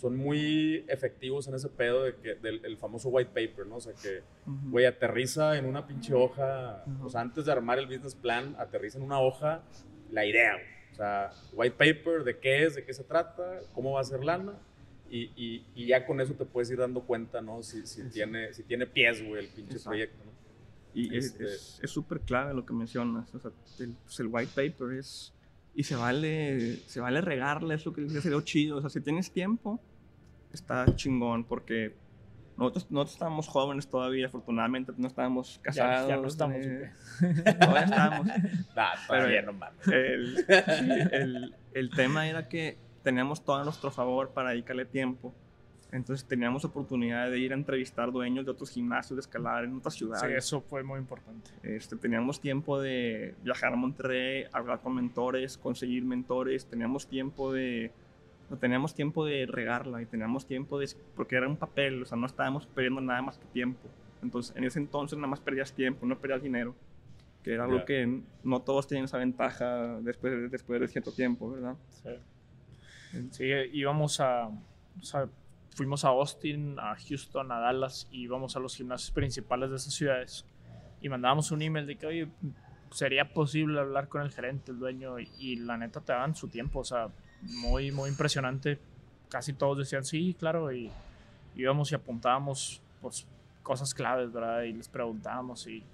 [0.00, 3.76] son muy efectivos en ese pedo de que, del el famoso white paper, ¿no?
[3.76, 4.22] O sea, que,
[4.70, 7.06] güey, aterriza en una pinche hoja, Ujú.
[7.06, 9.62] o sea, antes de armar el business plan, aterriza en una hoja
[10.10, 10.56] la idea.
[10.92, 14.24] O sea, white paper, de qué es, de qué se trata, cómo va a ser
[14.24, 14.54] lana.
[15.08, 17.62] Y, y, y ya con eso te puedes ir dando cuenta, ¿no?
[17.62, 19.90] Si, si, tiene, si tiene pies, güey, el pinche Exacto.
[19.90, 20.30] proyecto, ¿no?
[20.94, 23.32] Y es- Este- es súper clave lo que mencionas.
[23.34, 25.32] O sea, el, pues el white paper es.
[25.74, 28.78] Y se vale, se vale regarle, es lo que lo chido.
[28.78, 29.80] O sea, si tienes tiempo,
[30.52, 31.94] está chingón, porque
[32.56, 36.08] nosotros, nosotros estábamos jóvenes todavía, afortunadamente no estábamos Ya, casados.
[36.08, 36.56] ya no estamos.
[36.58, 37.44] eh, güey.
[37.58, 38.26] todavía estábamos.
[38.76, 39.88] Nah, todavía no mames.
[39.88, 45.34] El, sí, el- el tema era que teníamos todo a nuestro favor para dedicarle tiempo.
[45.92, 49.94] Entonces teníamos oportunidad de ir a entrevistar dueños de otros gimnasios de escalar en otras
[49.94, 50.36] Sí, ciudades.
[50.44, 51.50] eso fue muy importante.
[51.64, 57.90] Este, teníamos tiempo de viajar a Monterrey, hablar con mentores, conseguir mentores, teníamos tiempo de
[58.50, 62.18] no teníamos tiempo de regarla y teníamos tiempo de porque era un papel, o sea,
[62.18, 63.88] no estábamos perdiendo nada más que tiempo.
[64.22, 66.74] Entonces, en ese entonces nada más perdías tiempo, no perdías dinero,
[67.42, 67.84] que era algo Ya.
[67.86, 71.76] que no todos tienen esa ventaja después, después de cierto tiempo, ¿verdad?
[72.02, 72.10] Sí.
[73.30, 75.28] Sí, íbamos a, o sea,
[75.74, 79.94] fuimos a Austin, a Houston, a Dallas y íbamos a los gimnasios principales de esas
[79.94, 80.44] ciudades
[81.00, 82.28] y mandábamos un email de que, oye,
[82.90, 86.48] sería posible hablar con el gerente, el dueño y, y la neta te daban su
[86.48, 87.08] tiempo, o sea,
[87.42, 88.78] muy, muy impresionante.
[89.28, 90.90] Casi todos decían sí, claro, y
[91.54, 93.26] íbamos y apuntábamos pues,
[93.62, 94.62] cosas claves, ¿verdad?
[94.62, 95.84] Y les preguntábamos y,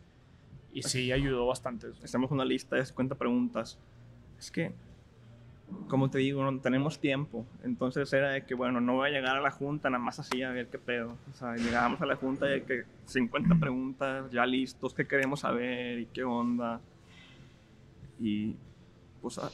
[0.72, 1.88] y sí ayudó bastante.
[2.02, 3.78] Hacemos una lista de 50 preguntas.
[4.38, 4.72] Es que
[5.88, 7.46] como te digo, no tenemos tiempo.
[7.62, 10.42] Entonces era de que, bueno, no voy a llegar a la junta nada más así
[10.42, 11.16] a ver qué pedo.
[11.32, 15.98] O sea, llegábamos a la junta de que 50 preguntas ya listos, qué queremos saber
[15.98, 16.80] y qué onda.
[18.20, 18.56] Y
[19.20, 19.50] pues ah,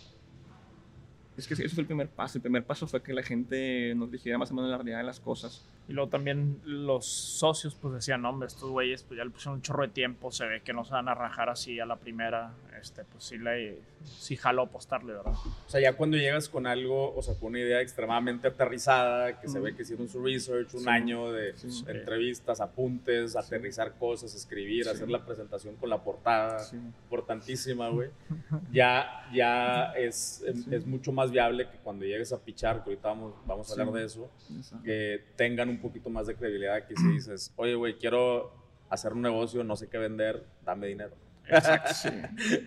[1.37, 2.39] es que ese fue el primer paso.
[2.39, 5.05] El primer paso fue que la gente nos dijera más o menos la realidad de
[5.05, 5.65] las cosas.
[5.89, 9.55] Y luego también los socios pues decían, no, hombre, estos güeyes pues ya le pusieron
[9.57, 11.97] un chorro de tiempo, se ve que no se van a rajar así a la
[11.97, 15.33] primera, este, pues sí, le, sí jalo apostarle, ¿verdad?
[15.35, 19.49] O sea, ya cuando llegas con algo, o sea, con una idea extremadamente aterrizada, que
[19.49, 20.89] se ve que hicieron su research, un Sí.
[20.89, 21.85] año de Sí.
[21.89, 26.59] entrevistas, apuntes, aterrizar cosas, escribir, hacer la presentación con la portada,
[27.05, 28.11] importantísima, güey.
[28.73, 30.75] Ya, ya es, es, Sí.
[30.75, 33.93] es mucho más viable que cuando llegues a pichar, que ahorita vamos, vamos a hablar
[33.95, 34.85] de eso, Exacto.
[34.85, 38.53] que tengan un poquito más de credibilidad que si dices, oye, güey, quiero
[38.89, 41.15] hacer un negocio, no sé qué vender, dame dinero.
[41.49, 41.93] Exacto.
[41.95, 42.09] Sí,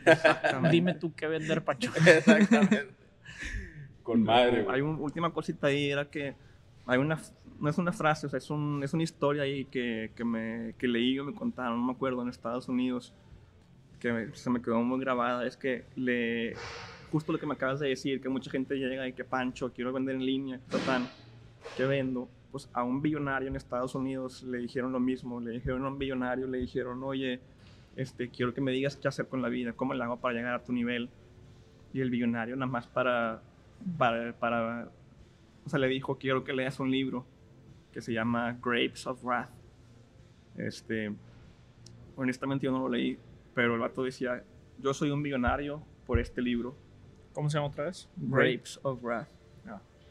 [0.06, 0.70] exactamente.
[0.70, 1.92] Dime tú qué vender, Pacho.
[2.06, 2.88] Exactamente.
[4.04, 4.76] Con madre, güey.
[4.76, 6.36] Hay una última cosita ahí, era que
[6.86, 7.20] hay una,
[7.60, 10.76] no es una frase, o sea, es, un, es una historia ahí que, que, me,
[10.78, 13.14] que leí o me contaron, no me acuerdo, en Estados Unidos,
[14.00, 16.54] que me- se me quedó muy grabada, es que le,
[17.12, 19.92] justo lo que me acabas de decir, que mucha gente llega y que Pancho, quiero
[19.94, 21.08] vender en línea, tatán,
[21.76, 22.30] ¿qué vendo?
[22.56, 26.00] Pues a un billonario en Estados Unidos le dijeron lo mismo, le dijeron a un
[26.00, 27.42] billonario, le dijeron, oye,
[27.98, 30.54] este, quiero que me digas qué hacer con la vida, cómo le hago para llegar
[30.54, 31.10] a tu nivel.
[31.92, 33.42] Y el billonario nada más para,
[33.98, 34.90] para, para,
[35.66, 37.26] o sea, le dijo, quiero que leas un libro
[37.92, 39.50] que se llama Grapes of Wrath.
[40.56, 41.14] Este,
[42.16, 43.20] honestamente yo no lo leí,
[43.54, 44.46] pero el vato decía,
[44.80, 46.74] yo soy un billonario por este libro,
[47.34, 48.08] ¿Cómo se llama otra vez?
[48.16, 49.35] Grapes of Wrath.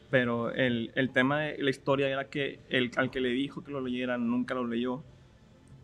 [0.09, 3.71] Pero el, el tema de la historia era que el, al que le dijo que
[3.71, 5.03] lo leyera nunca lo leyó,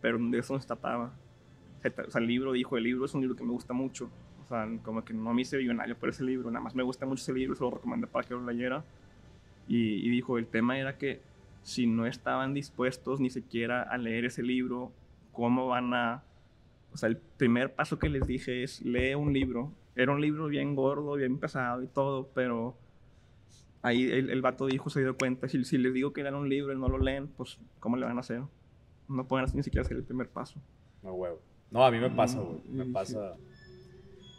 [0.00, 1.12] pero de eso no se trataba.
[1.82, 3.72] Se tra- O sea, el libro dijo, el libro es un libro que me gusta
[3.72, 4.10] mucho.
[4.44, 7.06] O sea, como que no me hice billonario por ese libro, nada más me gusta
[7.06, 8.84] mucho ese libro, se lo recomendé para que lo leyera.
[9.66, 11.20] Y, y dijo, el tema era que
[11.62, 14.92] si no estaban dispuestos ni siquiera a leer ese libro,
[15.32, 16.22] ¿cómo van a...?
[16.92, 19.72] O sea, el primer paso que les dije es, lee un libro.
[19.96, 22.76] Era un libro bien gordo, bien pesado y todo, pero
[23.82, 26.48] ahí el, el vato dijo, se dio cuenta, si, si les digo que lean un
[26.48, 28.42] libro y no lo leen, pues ¿cómo le van a hacer?
[29.08, 30.60] No pueden ni siquiera hacer el primer paso.
[31.02, 31.40] No, huevo.
[31.70, 32.58] No, a mí me pasa, Mm, güey.
[32.70, 32.90] Me sí.
[32.92, 33.34] pasa.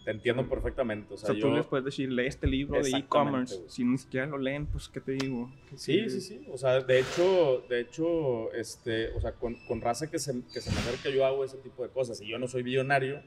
[0.06, 1.08] Te entiendo perfectamente.
[1.12, 1.48] O O sea, sea, yo.
[1.48, 3.64] tú les puedes decir, lee este libro de e-commerce.
[3.68, 5.50] Si ni siquiera lo leen, pues ¿qué te digo?
[5.70, 6.46] Que- Sí, sí, sí.
[6.52, 10.60] O sea, de hecho, de hecho, este, o sea, con, con raza que se, que
[10.60, 12.20] se me acerca yo hago ese tipo de cosas.
[12.22, 13.22] Y yo no soy billonario,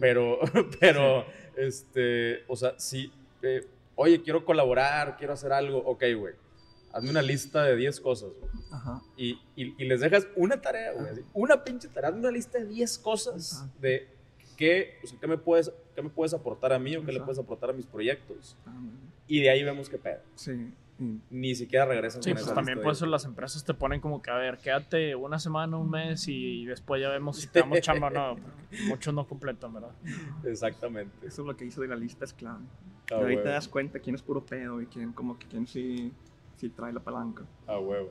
[0.00, 0.38] pero,
[0.80, 1.24] pero,
[1.56, 3.64] este, o sea, sí, eh,
[4.00, 5.78] oye, quiero colaborar, quiero hacer algo.
[5.78, 6.34] Ok, güey,
[6.92, 8.50] hazme una lista de 10 cosas, güey.
[8.70, 9.02] Ajá.
[9.16, 12.58] Y, y, y les dejas una tarea, güey, así, una pinche tarea, hazme una lista
[12.58, 13.70] de 10 cosas Ajá.
[13.80, 14.08] de
[14.56, 17.18] qué, o sea, qué me puedes, qué me puedes aportar a mí o qué le
[17.18, 17.26] Ajá.
[17.26, 18.56] puedes aportar a mis proyectos.
[18.66, 18.72] Ah.
[19.26, 20.20] Y de ahí vemos qué pedo.
[20.36, 20.72] Sí.
[21.30, 24.30] Ni siquiera regresan Sí, con pues también por eso las empresas te ponen como que,
[24.32, 28.08] a ver, quédate una semana, un mes y después ya vemos si te damos chamba
[28.08, 28.36] o no.
[28.88, 29.92] muchos no completan, ¿verdad?
[30.44, 31.26] Exactamente.
[31.26, 32.64] Eso es lo que hizo de la lista es clave.
[33.10, 35.66] A y ahí te das cuenta quién es puro pedo y quién como que quién
[35.66, 36.12] sí,
[36.56, 37.44] sí trae la palanca.
[37.66, 38.10] A huevo.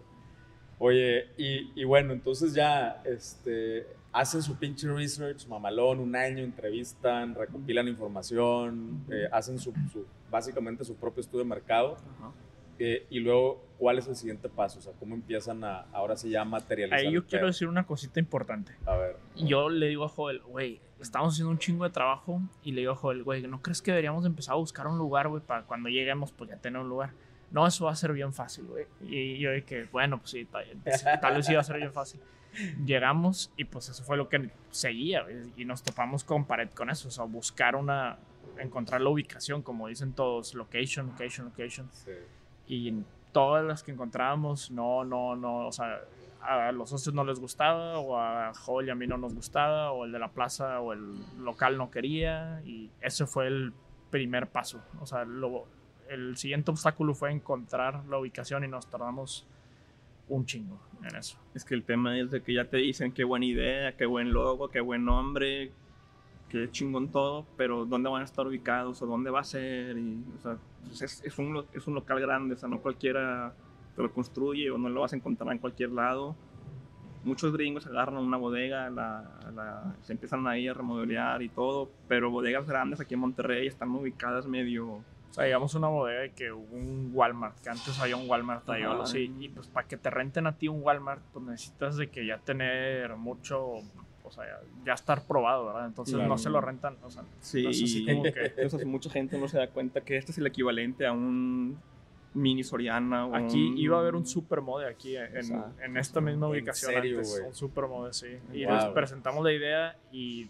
[0.80, 7.34] Oye, y, y bueno, entonces ya este, hacen su pinche research, mamalón, un año, entrevistan,
[7.34, 11.98] recopilan información, eh, hacen su, su- básicamente su propio estudio de mercado.
[12.20, 12.32] Ajá.
[12.80, 14.80] Eh, y luego, ¿cuál es el siguiente paso?
[14.80, 17.00] O sea, ¿cómo empiezan a, ahora sí ya materializar?
[17.00, 17.48] Ahí yo quiero pedo?
[17.48, 18.74] decir una cosita importante.
[18.86, 19.18] A ver.
[19.36, 22.94] Yo le digo a Joel, güey, estamos haciendo un chingo de trabajo y le digo
[22.94, 25.90] a Joel, güey, ¿no crees que deberíamos empezar a buscar un lugar, güey, para cuando
[25.90, 27.12] lleguemos, pues ya tener un lugar?
[27.50, 28.86] No, eso va a ser bien fácil, güey.
[29.02, 30.66] Y yo dije, bueno, pues sí, tal,
[31.22, 32.20] tal vez sí va a ser bien fácil.
[32.86, 37.08] Llegamos y pues eso fue lo que seguía, y nos topamos con pared con eso,
[37.08, 38.18] o sea, buscar una,
[38.60, 42.12] encontrar la ubicación, como dicen todos, location, location, location Sí.
[42.68, 46.02] Y todas las que encontrábamos no, no, no, o sea,
[46.42, 49.92] a los socios no les gustaba, o a Joel y a mí no nos gustaba,
[49.92, 53.74] o el de la plaza o el local no quería, y ese fue el
[54.10, 54.82] primer paso.
[55.02, 55.26] O sea,
[56.10, 59.46] el siguiente obstáculo fue encontrar la ubicación y nos tardamos
[60.30, 61.38] un chingo en eso.
[61.54, 64.32] Es que el tema es de que ya te dicen qué buena idea, qué buen
[64.34, 65.72] logo, qué buen nombre,
[66.50, 69.98] qué chingón todo, pero dónde van a estar ubicados o dónde va a ser.
[69.98, 73.54] Y, o sea, pues es, es un, es un local grande, o sea, no cualquiera
[73.96, 76.36] te lo construye o no lo vas a encontrar en cualquier lado.
[77.24, 82.30] Muchos gringos agarran una bodega, la, la- se empiezan ahí a remodelar y todo, pero
[82.32, 84.88] bodegas grandes aquí en Monterrey están ubicadas medio...
[85.30, 88.68] O sea, digamos una bodega de que hubo un Walmart, que antes había un Walmart
[88.70, 91.44] ahí o algo así, y pues para que te renten a ti un Walmart, pues
[91.44, 93.82] necesitas de que ya tener mucho,
[94.28, 94.44] o sea,
[94.86, 95.88] ya, estar probado, ¿verdad?
[95.88, 96.30] Entonces Claro.
[96.30, 99.10] no se lo rentan, o sea, Sí, no es así y como que entonces mucha
[99.10, 101.78] gente no se da cuenta que este es el equivalente a un
[102.34, 103.26] mini Soriana.
[103.26, 107.18] o aquí un- iba a haber un supermode aquí en, esta misma ¿En ubicación serio,
[107.20, 108.28] antes, un supermode, sí.
[108.54, 108.74] Y Wow.
[108.76, 110.50] les presentamos la idea y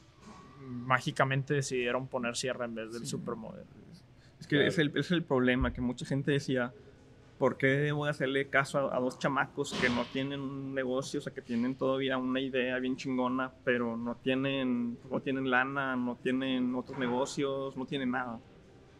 [0.59, 3.63] mágicamente decidieron poner sierra en vez del supermode.
[4.39, 6.73] Es que es, el, es el problema, que mucha gente decía,
[7.38, 11.21] ¿por qué a hacerle caso a, a dos chamacos que no tienen un negocio, o
[11.21, 16.15] sea, que tienen todavía una idea bien chingona, pero no tienen, no tienen lana, no
[16.15, 18.39] tienen otros negocios, no tienen nada?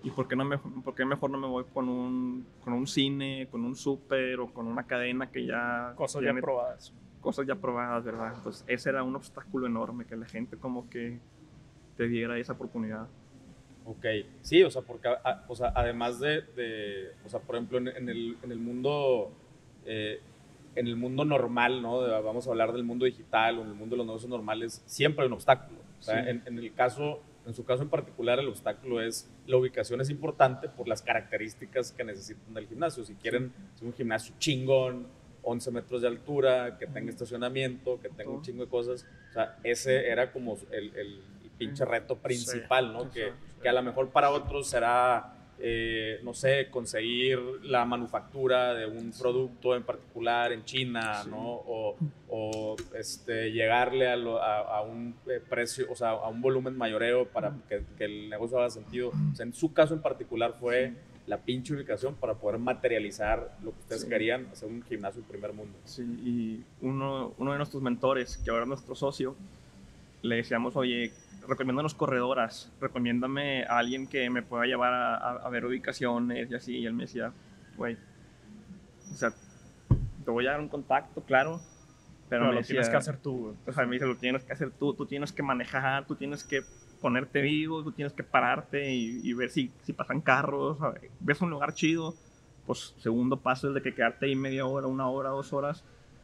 [0.04, 2.88] ¿Y por qué, no me, por qué mejor no me voy con un, con un
[2.88, 6.94] cine, con un súper o con una cadena que ya Cosas ya tiene probadas.
[7.20, 8.34] cosas ya probadas, ¿verdad?
[8.36, 11.20] Entonces ese era un obstáculo enorme, que la gente como que
[11.98, 13.08] te diera esa oportunidad.
[13.90, 14.06] Ok,
[14.42, 17.88] sí, o sea, porque a- o sea, además de, de- o sea, por ejemplo, en,
[17.88, 19.32] en el, en el mundo,
[19.86, 20.20] eh,
[20.76, 22.00] en el mundo normal, ¿no?
[22.22, 25.24] Vamos a hablar del mundo digital o en el mundo de los negocios normales, siempre
[25.24, 25.80] hay un obstáculo.
[26.00, 26.30] O sea, Sí.
[26.30, 30.10] en, en el caso, en su caso en particular, el obstáculo es la ubicación es
[30.10, 33.06] importante por las características que necesitan del gimnasio.
[33.06, 35.08] Si quieren hacer un gimnasio chingón,
[35.44, 39.58] 11 metros de altura, que tenga estacionamiento, que tenga un chingo de cosas, o sea,
[39.64, 41.22] ese era como el- el
[41.58, 43.10] pinche reto principal, ¿no?
[43.12, 48.86] Que, que a lo mejor para otros será, eh, no sé, conseguir la manufactura de
[48.86, 51.30] un producto en particular en China, Sí.
[51.32, 51.38] ¿no?
[51.42, 51.96] O,
[52.30, 56.78] o, este, llegarle a, lo- a- a un eh, precio, o sea, a un volumen
[56.78, 59.10] mayoreo para que, que el negocio haga sentido.
[59.10, 60.94] O sea, en su caso en particular fue
[61.26, 64.08] la pinche ubicación para poder materializar lo que ustedes Sí.
[64.10, 65.78] querían, hacer un gimnasio en primer mundo.
[65.84, 69.36] Sí, y uno, uno de nuestros mentores, que ahora es nuestro socio,
[70.22, 71.12] le decíamos, oye,
[71.48, 76.56] recomiéndanos corredoras, recomiéndame a alguien que me pueda llevar a, a- a ver ubicaciones y
[76.56, 76.78] así.
[76.78, 77.32] Y él me decía,
[77.78, 77.98] güey,
[79.14, 79.32] o sea,
[80.26, 81.62] te voy a dar un contacto, claro,
[82.30, 83.56] pero, Pero me lo decía, tienes que hacer tú, güey.
[83.68, 86.44] O sea, me dice, lo tienes que hacer tú, tú tienes que manejar, tú tienes
[86.44, 86.62] que
[87.02, 90.78] ponerte vivo, tú tienes que pararte y, y ver si, si pasan carros,
[91.20, 92.16] ves un lugar chido,
[92.66, 95.84] pues segundo paso es de que quedarte ahí media hora, una hora, dos horas,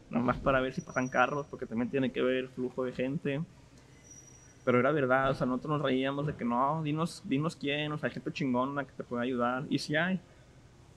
[0.10, 2.92] nada más para ver si pasan carros, porque también tiene que ver el flujo de
[2.92, 3.42] gente.
[4.66, 7.98] Pero era verdad, o sea, nosotros nos reíamos de que no, dinos, dinos quién, o
[7.98, 10.20] sea, hay gente chingona que te puede ayudar, y sí hay.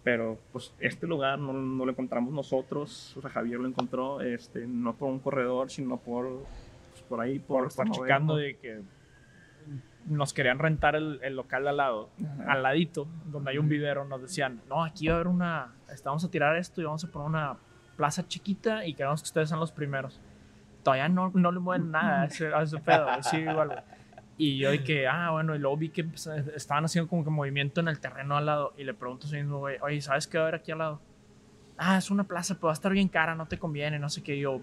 [0.05, 4.67] Pero pues este lugar no, no lo encontramos nosotros, o sea, Javier lo encontró, este,
[4.67, 6.45] no por un corredor, sino por,
[6.93, 8.05] pues, por ahí, por, Por estar Novejo.
[8.05, 8.83] checando de que
[10.07, 12.53] nos querían rentar el, el local de al lado, Ajá.
[12.53, 16.09] al ladito, donde hay un vivero, nos decían, no, aquí va a haber una, este,
[16.09, 17.57] vamos a tirar esto y vamos a poner una
[17.97, 20.21] plaza chiquita y queremos que ustedes sean los primeros.
[20.87, 23.81] Todavía no, no le mueven nada a ese, a ese pedo, sí, igual, güey.
[24.39, 27.81] Y yo que, ah, bueno, y luego vi que pues, estaban haciendo como que movimiento
[27.81, 30.39] en el terreno al lado y le pregunto a ese mismo güey, oye, ¿sabes qué
[30.39, 31.01] va a haber aquí al lado?
[31.77, 34.23] Ah, es una plaza, pero va a estar bien cara, no te conviene, no sé
[34.23, 34.37] qué.
[34.37, 34.61] Y yo,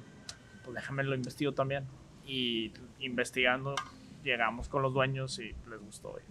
[0.63, 1.83] pues déjame lo investigo también.
[2.25, 3.75] Y investigando,
[4.23, 6.11] llegamos con los dueños y les gustó.
[6.11, 6.23] güey.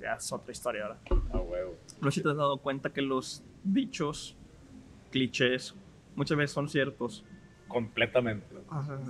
[0.00, 0.98] Ya es otra historia ahora.
[1.34, 1.76] A huevo.
[2.00, 4.38] No sé si te has dado cuenta que los dichos,
[5.10, 5.74] clichés,
[6.16, 7.26] muchas veces son ciertos.
[7.68, 8.46] Completamente.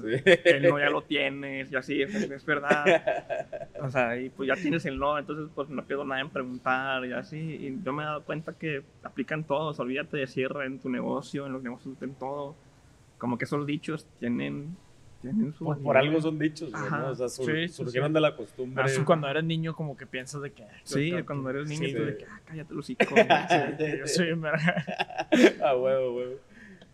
[0.03, 0.23] Sí.
[0.44, 2.85] El no ya lo tienes y así, es, es verdad.
[3.81, 7.05] O sea, y pues ya tienes el no, entonces pues no pierdo nada en preguntar
[7.07, 7.38] y así.
[7.38, 11.47] Y yo me he dado cuenta que aplican todos, olvídate de cierre en tu negocio,
[11.47, 12.57] en los negocios, en todo.
[13.18, 14.77] Como que esos dichos tienen,
[15.23, 15.64] tienen su...
[15.64, 16.99] Por, por algo son dichos, Ajá.
[16.99, 17.09] ¿no?
[17.11, 18.14] O sea, sur- Sí, sí, surgieron sí.
[18.14, 18.83] de la costumbre.
[18.85, 20.64] Así cuando eres niño, como que piensas de que.
[20.83, 22.18] Sí, que- cuando eres niño, Sí, tú de sí.
[22.18, 22.87] que, ah, cállate los
[23.79, 24.85] que yo soy un verga.
[25.64, 26.35] A huevo, huevo.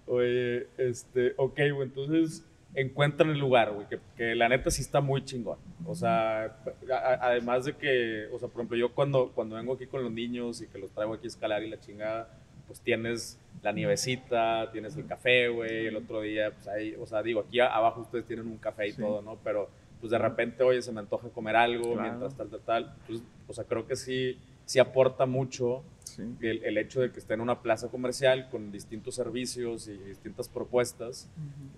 [0.06, 5.00] Oye, este, ok, güey, entonces encuentran el lugar, güey, que, que la neta sí está
[5.00, 5.58] muy chingón.
[5.86, 6.56] O sea,
[6.92, 10.12] a- además de que, o sea, por ejemplo, yo cuando, cuando vengo aquí con los
[10.12, 12.28] niños y que los traigo aquí a escalar y la chingada,
[12.66, 17.22] pues tienes la nievecita, tienes el café, güey, el otro día, pues ahí, o sea,
[17.22, 19.00] digo, aquí abajo ustedes tienen un café y Sí.
[19.00, 19.38] todo, ¿no?
[19.44, 19.68] Pero,
[20.00, 22.02] pues de repente, oye, se me antoja comer algo Claro.
[22.02, 22.94] mientras tal, tal, tal.
[23.06, 25.82] Pues, o sea, creo que sí, sí aporta mucho
[26.16, 26.22] Sí.
[26.42, 30.48] el, el hecho de que esté en una plaza comercial con distintos servicios y distintas
[30.48, 31.28] propuestas,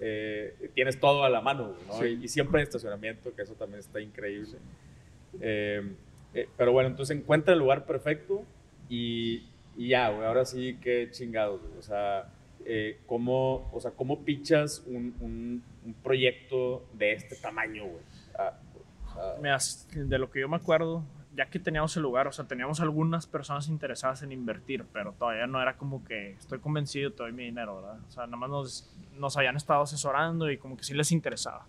[0.00, 1.98] eh, tienes todo a la mano, ¿no?
[2.00, 2.18] Sí.
[2.20, 4.58] Y, y siempre hay estacionamiento, que eso también está increíble.
[5.40, 5.82] Eh,
[6.34, 8.42] eh, pero bueno, entonces encuentra el lugar perfecto
[8.88, 9.46] y,
[9.76, 11.78] y ya, güey, ahora sí, qué chingados, güey.
[11.78, 12.28] O sea,
[12.64, 18.02] eh, ¿cómo, o sea, ¿cómo pichas un, un- un proyecto de este tamaño, güey?
[18.38, 18.58] Ah,
[19.94, 21.02] de lo que yo me acuerdo,
[21.36, 25.46] ya que teníamos el lugar, o sea, teníamos algunas personas interesadas en invertir, pero todavía
[25.46, 27.98] no era como que estoy convencido, te doy mi dinero, ¿verdad?
[28.08, 31.66] O sea, nada más nos, nos habían estado asesorando y como que sí les interesaba.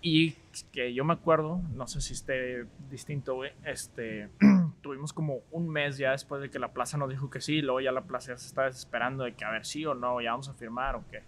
[0.00, 0.32] Y
[0.72, 4.28] que yo me acuerdo, no sé si esté distinto, güey, este,
[4.82, 7.80] tuvimos como un mes ya después de que la plaza nos dijo que sí, luego
[7.80, 10.30] ya la plaza ya se estaba desesperando de que a ver sí o no, ya
[10.30, 11.22] vamos a firmar o qué.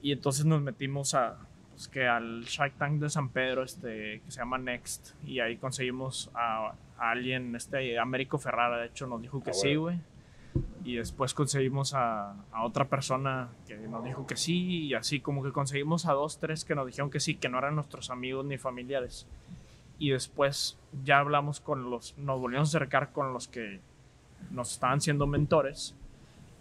[0.00, 1.47] Y entonces nos metimos a,
[1.78, 5.58] pues, que al Shark Tank de San Pedro, este, que se llama Next, y ahí
[5.58, 10.00] conseguimos a, a alguien, este, Américo Ferrara, de hecho, nos dijo que Ah, sí, güey.
[10.82, 15.44] Y después conseguimos a, a otra persona que nos dijo que sí, y así como
[15.44, 18.44] que conseguimos a dos, tres que nos dijeron que sí, que no eran nuestros amigos
[18.44, 19.28] ni familiares.
[20.00, 23.78] Y después ya hablamos con los, nos volvimos a acercar con los que
[24.50, 25.94] nos estaban siendo mentores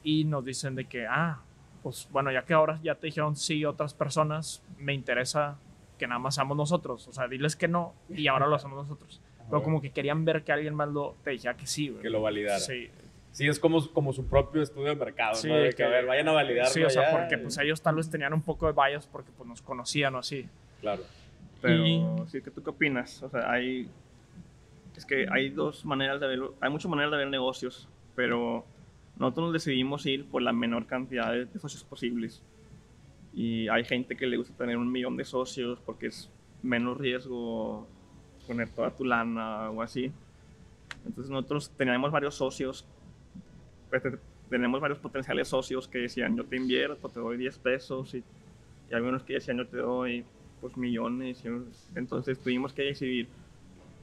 [0.04, 1.40] y nos dicen de que, ah,
[1.88, 5.58] pues bueno, ya que ahora ya te dijeron sí otras personas, me interesa
[5.98, 7.08] que nada más seamos nosotros.
[7.08, 9.22] O sea, diles que no y ahora lo hacemos nosotros.
[9.50, 12.02] Pero como que querían ver que alguien más lo, te dijera que sí, güey.
[12.02, 12.60] Que lo validara.
[12.60, 12.90] Sí,
[13.32, 15.56] Sí, es como, como su propio estudio de mercado, Sí, ¿no?
[15.56, 17.20] De que, que- a ver, vayan a validarlo sí, o sea, allá.
[17.20, 20.18] porque pues ellos tal vez tenían un poco de bias porque pues nos conocían o
[20.18, 20.46] así.
[20.82, 21.04] Claro.
[21.62, 23.22] Pero, Y- sí, ¿qué tú qué opinas?
[23.24, 23.90] O sea, hay.
[24.96, 26.56] Es que hay dos maneras de verlo.
[26.60, 28.66] Hay muchas maneras de ver negocios, pero
[29.20, 32.44] nosotros nos decidimos ir por la menor cantidad de, socios posibles.
[33.34, 36.30] Y hay gente que le gusta tener un millón de socios porque es
[36.64, 37.88] menos riesgo
[38.48, 40.12] poner toda tu lana o así.
[41.06, 42.86] Entonces, nosotros teníamos varios socios.
[43.90, 48.14] pues, te- tenemos varios potenciales socios que decían: Yo te invierto, te doy 10 pesos.
[48.14, 48.24] Y,
[48.90, 50.26] y algunos que decían: Yo te doy
[50.62, 51.44] pues millones.
[51.46, 53.28] y entonces tuvimos que decidir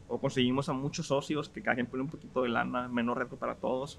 [0.08, 3.36] o conseguimos a muchos socios que cada quien pone un poquito de lana, menos riesgo
[3.36, 3.98] para todos,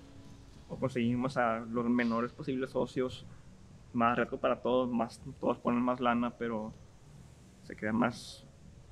[0.75, 3.25] o conseguimos a los menores posibles socios,
[3.93, 6.73] más riesgo para todos, más, todos ponen más lana, pero
[7.63, 8.45] se quedan más,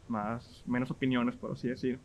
[0.07, 1.99] más, menos opiniones, por así decir.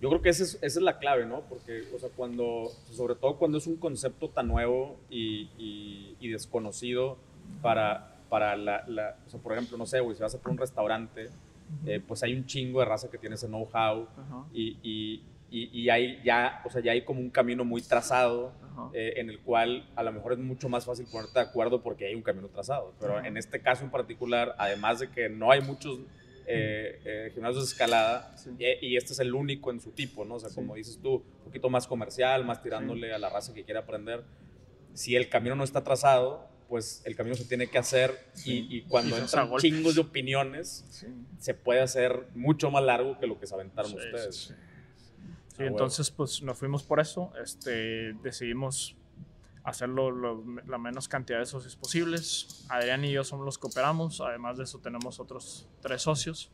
[0.00, 1.40] Yo creo que esa es, esa es la clave, ¿no?
[1.48, 6.28] Porque, o sea, cuando, sobre todo cuando es un concepto tan nuevo y, y- y
[6.28, 7.16] desconocido
[7.62, 10.52] para, para la, la- o sea, por ejemplo, no sé, güey, si vas a por
[10.52, 11.30] un restaurante,
[11.86, 15.22] eh, pues hay un chingo de raza que tiene ese know-how Ajá, y, y,
[15.64, 18.52] y, y hay ya, o sea, ya hay como un camino muy trazado
[18.92, 22.06] eh, en el cual a lo mejor es mucho más fácil ponerte de acuerdo porque
[22.06, 22.94] hay un camino trazado.
[23.00, 23.26] Pero Ajá.
[23.28, 25.98] en este caso en particular, además de que no hay muchos
[26.48, 28.50] eh, eh, gimnasios de escalada, Sí.
[28.60, 30.34] eh, y este es el único en su tipo, ¿no?
[30.34, 30.54] O sea, Sí.
[30.56, 34.22] como dices tú, un poquito más comercial, más tirándole a la raza que quiere aprender.
[34.94, 38.12] Si el camino no está trazado, pues el camino se tiene que hacer
[38.44, 41.06] y, y cuando a entran chingos de opiniones, Sí.
[41.38, 44.54] se puede hacer mucho más largo que lo que se aventaron Sí, ustedes.
[45.56, 48.94] Sí, Ah, entonces pues nos fuimos por eso, este, decidimos
[49.64, 52.64] hacerlo lo- la menos cantidad de socios posibles.
[52.68, 56.50] Adrián y yo somos los que operamos, además de eso tenemos otros tres socios,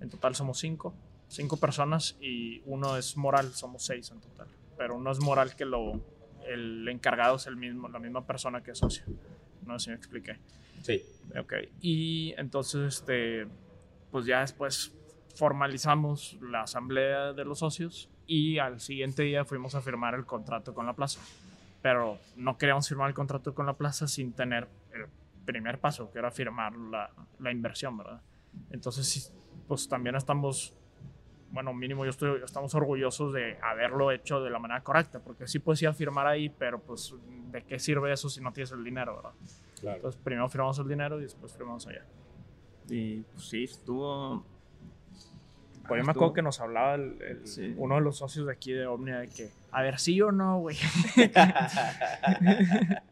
[0.00, 0.94] en total somos cinco,
[1.28, 5.64] cinco personas y uno es moral, somos seis en total, pero uno es moral que
[5.66, 6.00] lo,
[6.46, 9.04] el encargado es el mismo, la misma persona que es socio,
[9.66, 10.38] no sé si me expliqué.
[10.82, 11.02] Sí.
[11.38, 13.46] Ok, y entonces, este,
[14.10, 14.92] pues ya después
[15.34, 20.74] formalizamos la asamblea de los socios y al siguiente día fuimos a firmar el contrato
[20.74, 21.20] con la plaza.
[21.82, 25.06] Pero no queríamos firmar el contrato con la plaza sin tener el
[25.44, 28.20] primer paso, que era firmar la, la inversión, ¿verdad?
[28.70, 29.32] Entonces,
[29.68, 30.76] pues también estamos,
[31.52, 35.58] bueno, mínimo yo estoy, estamos orgullosos de haberlo hecho de la manera correcta, porque sí
[35.60, 37.14] puedes ir a firmar ahí, pero pues,
[37.52, 39.32] ¿de qué sirve eso si no tienes el dinero, verdad?
[39.80, 39.96] Claro.
[39.96, 42.04] Entonces primero firmamos el dinero y después firmamos allá.
[42.88, 44.44] Y pues sí, estuvo...
[45.88, 47.74] Pues yo me acuerdo que nos hablaba el- el- Sí.
[47.76, 50.58] uno de los socios de aquí de Omnia de que, a ver, sí o no,
[50.60, 50.76] güey.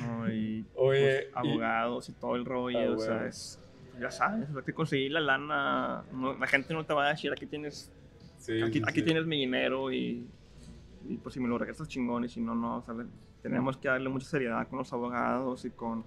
[0.00, 3.60] No, y Oye, pues, abogados y todo el rollo, Ah, o sea, es,
[4.00, 7.30] ya sabes, hay que conseguir la lana, no- la gente no te va a decir
[7.32, 7.92] aquí tienes,
[8.38, 10.26] Sí, aquí, sí, aquí tienes mi dinero y,
[11.06, 13.04] y pues si me lo regresas chingón y si no, no, o sea, le-
[13.42, 16.02] tenemos que darle mucha seriedad con los abogados y con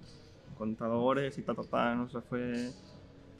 [0.58, 2.70] contadores y ta, ta, ta, o sea, fue,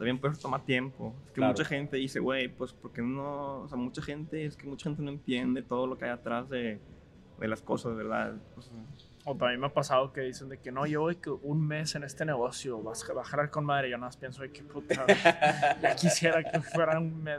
[0.02, 1.52] también pues toma tiempo, es que Claro.
[1.52, 5.00] mucha gente dice, güey, pues porque no, o sea, mucha gente, es que mucha gente
[5.02, 6.80] no entiende todo lo que hay atrás de,
[7.38, 8.34] de las cosas, ¿verdad?
[8.54, 8.68] Pues,
[9.24, 12.02] O también me ha pasado que dicen de que no, yo que un mes en
[12.02, 13.88] este negocio, vas a bajar con madre.
[13.90, 15.16] Yo nada más pienso de que puta, güey,
[15.80, 17.38] ya quisiera que fuera un mes.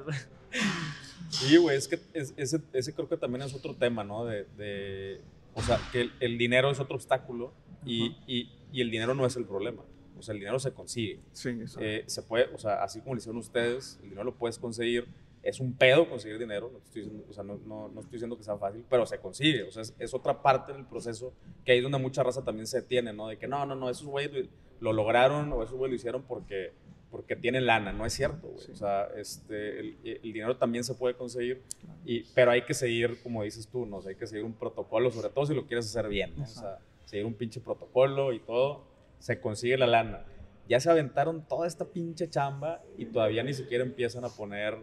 [1.29, 4.23] Sí, güey, es que es- ese, ese creo que también es otro tema, ¿no?
[4.23, 5.21] De, de-
[5.55, 7.53] o sea, que el, el dinero es otro obstáculo
[7.85, 8.23] y, Ajá.
[8.27, 9.81] y- y el dinero no es el problema.
[10.17, 11.19] O sea, el dinero se consigue.
[11.31, 11.79] sí, eso.
[11.81, 15.07] Eh, se puede, o sea, así como lo hicieron ustedes, el dinero lo puedes conseguir.
[15.41, 18.37] Es un pedo conseguir dinero, no estoy diciendo, o sea, no, no- no estoy diciendo
[18.37, 19.63] que sea fácil, pero se consigue.
[19.63, 21.33] O sea, es, es otra parte del proceso
[21.65, 23.27] que ahí es donde mucha raza también se detiene, ¿no?
[23.27, 24.47] De que no, no, no, esos güeyes lo,
[24.79, 26.71] lo lograron o esos güeyes lo hicieron porque,
[27.11, 27.91] porque tienen lana.
[27.91, 28.63] No es cierto, güey.
[28.65, 28.71] Sí.
[28.71, 31.61] O sea, este, el, el dinero también se puede conseguir,
[32.05, 33.97] y, pero hay que seguir, como dices tú, ¿no?
[33.97, 36.43] O sea, hay que seguir un protocolo, sobre todo si lo quieres hacer bien, ¿no?
[36.43, 38.85] O sea, seguir un pinche protocolo y todo,
[39.23, 40.25] se consigue la lana.
[40.67, 44.77] Ya se aventaron toda esta pinche chamba y todavía ni siquiera empiezan a poner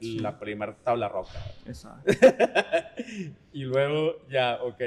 [0.00, 1.32] la primera tabla roca.
[1.66, 2.10] Exacto.
[3.52, 4.80] y luego ya, ok,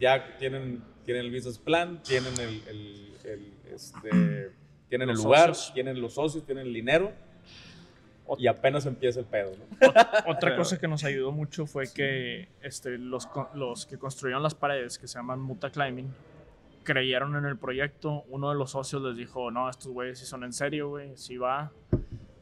[0.00, 4.50] ya tienen, tienen el business plan, tienen el, el- el, este,
[4.88, 5.74] tienen Los el lugar, socios.
[5.74, 7.12] tienen los socios, tienen el dinero
[8.38, 9.88] y apenas empieza el pedo, ¿no?
[10.26, 14.56] Otra Pero- cosa que nos ayudó mucho fue que este, los, los que construyeron las
[14.56, 16.08] paredes, que se llaman Muta Climbing,
[16.86, 18.24] creyeron en el proyecto.
[18.28, 21.36] Uno de los socios les dijo, no, estos güeyes sí son en serio, güey, sí
[21.36, 21.72] va.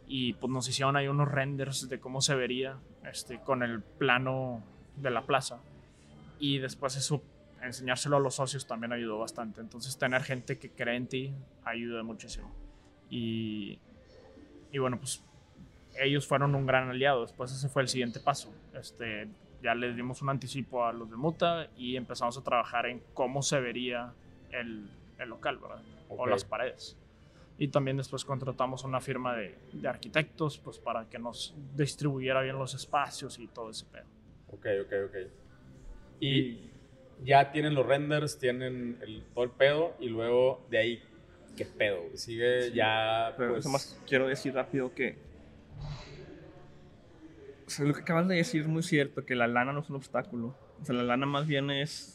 [0.06, 2.76] Y pues nos hicieron ahí unos renders de cómo se vería
[3.10, 4.62] este, con el plano
[4.96, 5.58] de la plaza.
[6.38, 7.22] Y después eso,
[7.62, 9.60] enseñárselo a los socios también ayudó bastante.
[9.60, 11.32] Entonces tener gente que cree en ti
[11.64, 12.52] ayuda muchísimo.
[13.10, 13.78] Y,
[14.70, 15.24] y bueno, pues
[15.98, 17.22] ellos fueron un gran aliado.
[17.22, 18.52] Después ese fue el siguiente paso.
[18.74, 19.28] Este,
[19.62, 23.40] ya les dimos un anticipo a los de Muta y empezamos a trabajar en cómo
[23.40, 24.12] se vería
[24.54, 24.88] el,
[25.18, 25.82] el local, ¿verdad?
[26.08, 26.28] O Ok.
[26.30, 26.96] las paredes.
[27.56, 32.58] Y también después contratamos una firma de, de arquitectos pues para que nos distribuyera bien
[32.58, 34.06] los espacios y todo ese pedo.
[34.48, 35.16] Ok, ok, ok.
[36.20, 36.70] Y
[37.22, 41.02] ya tienen los renders, tienen el, todo el pedo y luego de ahí,
[41.56, 42.00] ¿qué pedo?
[42.14, 43.60] Sigue ya, Pero pues...
[43.60, 45.16] eso más quiero decir rápido que.
[47.66, 49.88] O sea, lo que acabas de decir es muy cierto, que la lana no es
[49.88, 50.54] un obstáculo.
[50.82, 52.13] O sea, la lana más bien es.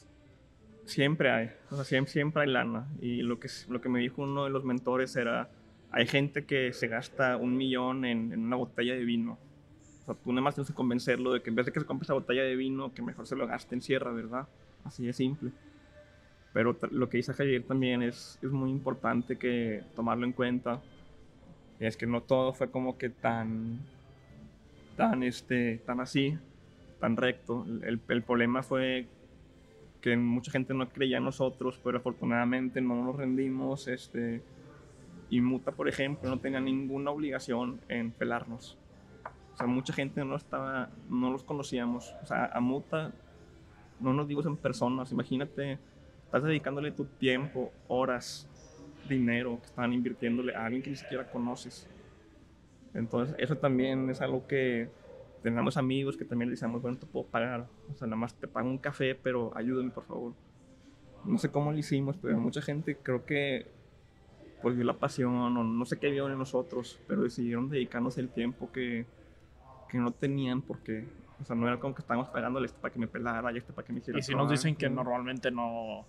[0.89, 1.51] Siempre hay.
[1.69, 2.87] O sea, siempre, siempre hay lana.
[2.99, 5.49] Y lo que, lo que me dijo uno de los mentores era:
[5.91, 9.37] hay gente que se gasta un millón en, en una botella de vino.
[10.01, 11.85] O sea, tú nada más tienes que convencerlo de que en vez de que se
[11.85, 14.47] compre esa botella de vino, que mejor se lo gaste en sierra, ¿verdad?
[14.83, 15.51] Así de simple.
[16.53, 20.81] Pero lo que dice Javier también es, es muy importante que tomarlo en cuenta.
[21.79, 23.79] Es que no todo fue como que tan,
[24.97, 26.35] tan, este, tan así,
[26.99, 27.65] tan recto.
[27.83, 29.05] El, el problema fue
[30.01, 33.87] que mucha gente no creía en nosotros, pero afortunadamente no nos rendimos.
[33.87, 34.41] Este,
[35.29, 38.77] y Muta, por ejemplo, no tenía ninguna obligación en pelarnos.
[39.53, 42.15] O sea, mucha gente no estaba, no los conocíamos.
[42.23, 43.13] O sea, a Muta
[43.99, 45.11] no nos digo en personas.
[45.11, 45.77] Imagínate,
[46.25, 48.47] estás dedicándole tu tiempo, horas,
[49.07, 51.89] dinero que están invirtiéndole a alguien que ni siquiera conoces.
[52.93, 54.89] Entonces, eso también es algo que
[55.41, 57.67] tenemos amigos que también le decíamos, bueno, te puedo pagar.
[57.93, 60.33] O sea, nada más te pago un café, pero ayúdame, por favor.
[61.25, 63.67] No sé cómo lo hicimos, pero mucha gente creo que
[64.61, 68.29] pues vio la pasión o no sé qué vieron en nosotros, pero decidieron dedicarnos el
[68.29, 69.05] tiempo que,
[69.89, 71.07] que no tenían porque,
[71.41, 73.71] o sea, no era como que estábamos pagándole este para que me pelara y este
[73.71, 76.05] para que me hiciera Y si nos dicen que normalmente no,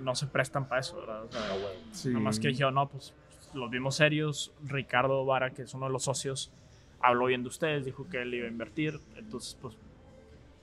[0.00, 1.24] no se prestan para eso, ¿verdad?
[1.24, 1.56] O sea, Ah.
[1.92, 2.08] Sí.
[2.10, 3.14] Nada más que dijeron, no, pues
[3.54, 4.52] los vimos serios.
[4.64, 6.52] Ricardo Vara, que es uno de los socios,
[7.04, 8.98] habló bien de ustedes, dijo que él iba a invertir.
[9.16, 9.76] Entonces, pues,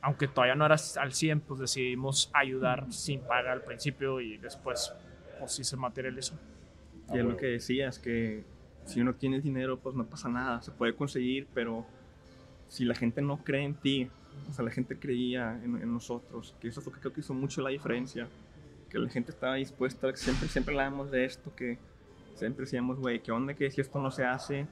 [0.01, 4.91] aunque todavía no era al 100, pues decidimos ayudar sin paga al principio y después,
[5.39, 6.33] pues sí se materializó.
[7.13, 8.43] Y es lo que decías, que
[8.85, 11.85] si uno tiene dinero, pues no pasa nada, se puede conseguir, pero
[12.67, 14.09] si la gente no cree en ti,
[14.49, 17.33] o sea, la gente creía en, en nosotros, que eso fue que creo que hizo
[17.33, 18.27] mucho la diferencia,
[18.89, 21.77] que la gente estaba dispuesta, siempre, siempre hablábamos de esto, que
[22.35, 24.67] siempre decíamos, güey, ¿qué onda que si esto no se hace?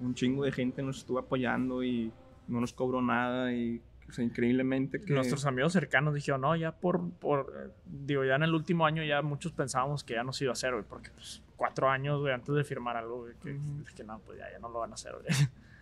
[0.00, 2.10] Un chingo de gente nos estuvo apoyando y
[2.48, 5.12] no nos cobró nada y, o sea, increíblemente que...
[5.14, 9.22] Nuestros amigos cercanos dijeron, no, ya por, por, digo, ya en el último año ya
[9.22, 12.54] muchos pensábamos que ya nos iba a hacer, güey, porque pues cuatro años, güey, antes
[12.54, 13.56] de firmar algo, güey, que,
[13.94, 15.26] que no, pues ya, ya no lo van a hacer, güey.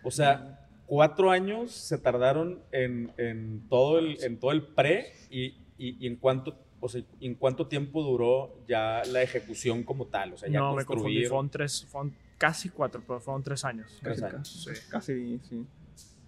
[0.04, 5.46] O sea, cuatro años se tardaron en, en todo, el, en todo el pre y,
[5.78, 6.56] y- y en cuánto...
[6.84, 10.32] O sea, ¿en cuánto tiempo duró ya la ejecución como tal?
[10.32, 14.00] O sea, ya no, me confundí, fueron tres, fueron casi cuatro, pero fueron tres años.
[14.02, 14.64] Tres casi, años.
[14.68, 15.66] casi, casi, sí.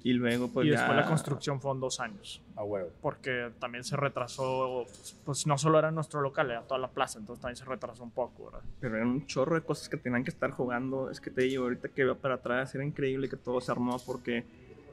[0.05, 2.91] Y luego, pues y después la construcción fueron dos años, A huevo.
[3.01, 7.19] porque también se retrasó, pues, pues, no solo era nuestro local, era toda la plaza,
[7.19, 8.61] entonces también se retrasó un poco, ¿verdad?
[8.81, 11.11] Pero eran un chorro de cosas que tenían que estar jugando.
[11.11, 13.97] Es que te digo, ahorita que veo para atrás, era increíble que todo se armó
[14.07, 14.45] porque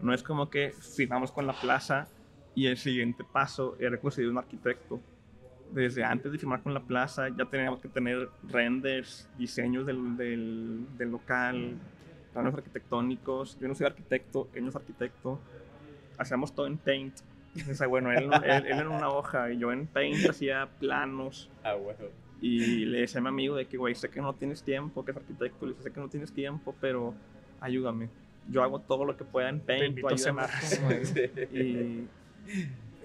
[0.01, 2.07] no es como que firmamos con la plaza
[2.55, 4.99] y el siguiente paso era conseguir un arquitecto.
[5.73, 10.85] Desde antes de firmar con la plaza ya teníamos que tener renders, diseños del, del,
[10.97, 11.75] del local,
[12.33, 13.57] planos arquitectónicos.
[13.59, 15.39] Yo no soy arquitecto, él no es arquitecto.
[16.17, 17.15] Hacíamos todo en Paint.
[17.69, 21.49] O sea, bueno, él, él, él en una hoja y yo en Paint hacía planos.
[21.63, 22.09] A huevo.
[22.41, 25.11] Y le decía a mi amigo de que, güey, sé que no tienes tiempo, que
[25.11, 27.13] es arquitecto, le dije, sé que no tienes tiempo, pero
[27.59, 28.09] ayúdame.
[28.49, 29.85] Yo hago todo lo que pueda en Paint.
[29.99, 30.47] invito tú a
[30.77, 30.91] como-
[31.53, 32.07] Y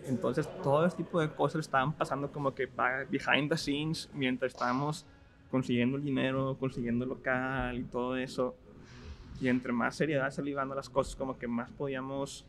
[0.06, 2.66] entonces todo ese tipo de cosas estaban pasando como que
[3.10, 5.06] behind the scenes mientras estábamos
[5.50, 8.54] consiguiendo el dinero, consiguiendo el local y todo eso.
[9.40, 12.46] Y entre más seriedad se le iban las cosas, como que más podíamos...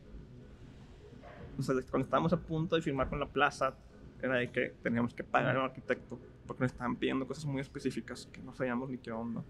[1.58, 3.74] O sea, cuando estábamos a punto de firmar con la plaza,
[4.22, 7.60] era de que teníamos que pagar a un arquitecto, porque nos estaban pidiendo cosas muy
[7.60, 9.42] específicas que no sabíamos ni qué onda.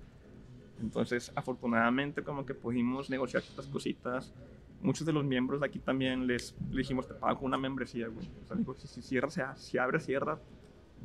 [0.81, 4.33] Entonces, afortunadamente, como que pudimos negociar estas cositas.
[4.81, 8.29] Muchos de los miembros de aquí también les, les dijimos, te pago una membresía, güey.
[8.45, 10.39] O sea, digo, si, si cierra, se si abre, cierra,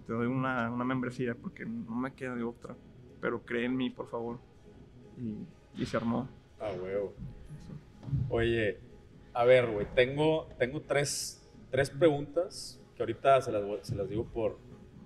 [0.06, 2.76] te doy una, una membresía, porque no me queda de otra.
[3.20, 4.38] pero cree en mí, por favor.
[5.18, 6.28] Y, y se armó.
[6.60, 7.14] Ah, huevo.
[8.30, 8.78] Oye,
[9.34, 14.26] a ver, güey, tengo, tengo tres, tres preguntas que ahorita se las, se las digo
[14.26, 14.58] por,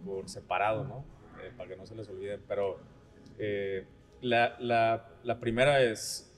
[0.03, 1.05] por separado, ¿no?
[1.43, 2.79] Eh, para que no se les olviden, pero
[3.37, 3.85] eh,
[4.21, 6.33] la, la, la primera es,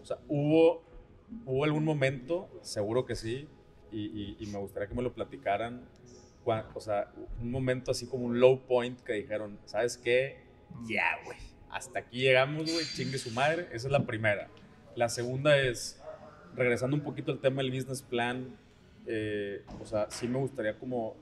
[0.00, 0.82] o sea, ¿hubo,
[1.46, 3.48] ¿hubo algún momento, seguro que sí,
[3.90, 5.84] y, y- y me gustaría que me lo platicaran,
[6.74, 10.38] o sea, un momento así como un low point que dijeron, ¿sabes qué?
[10.88, 11.38] Ya, güey,
[11.70, 14.48] hasta aquí llegamos, güey, chingue su madre, esa es la primera.
[14.96, 16.02] La segunda es,
[16.56, 18.56] regresando un poquito al tema del business plan,
[19.06, 21.16] eh, o sea, sí me gustaría como,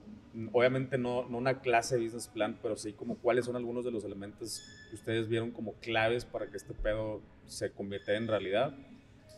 [0.53, 3.91] obviamente no, no una clase de business plan, pero sí como cuáles son algunos de
[3.91, 8.75] los elementos que ustedes vieron como claves para que este pedo se convirtiera en realidad.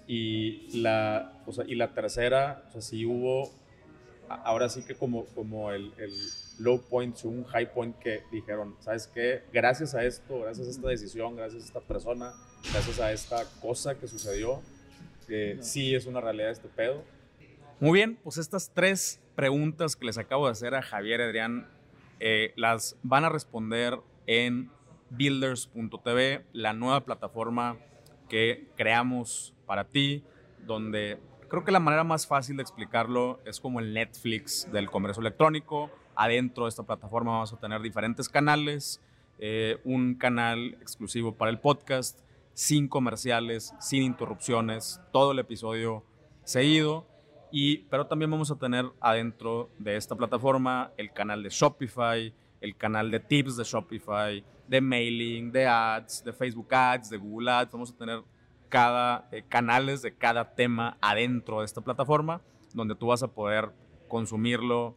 [0.06, 3.50] Y la, o sea, y la tercera, o sea, sí hubo,
[4.28, 6.12] ahora sí que como, como el, el
[6.58, 9.42] low point to un high point que dijeron, ¿sabes qué?
[9.52, 12.32] Gracias a esto, gracias a esta decisión, gracias a esta persona,
[12.72, 14.60] gracias a esta cosa que sucedió,
[15.28, 17.02] eh, sí es una realidad este pedo.
[17.80, 21.68] Muy bien, pues estas tres preguntas que les acabo de hacer a Javier y Adrián
[22.20, 24.70] eh, las van a responder en
[25.10, 27.78] builders.tv, la nueva plataforma
[28.32, 30.24] que creamos para ti,
[30.66, 31.20] donde
[31.50, 35.90] creo que la manera más fácil de explicarlo es como el Netflix del comercio electrónico.
[36.14, 39.02] Adentro de esta plataforma vamos a tener diferentes canales,
[39.38, 42.20] eh, un canal exclusivo para el podcast,
[42.54, 46.02] sin comerciales, sin interrupciones, todo el episodio
[46.44, 47.06] seguido.
[47.50, 52.76] Y, pero también vamos a tener adentro de esta plataforma el canal de Shopify, el
[52.78, 54.42] canal de tips de Shopify,
[54.72, 57.72] de mailing, de ads, de Facebook Ads, de Google Ads.
[57.72, 58.22] Vamos a tener
[58.70, 62.40] cada eh, canales de cada tema adentro de esta plataforma,
[62.72, 63.68] donde tú vas a poder
[64.08, 64.94] consumirlo,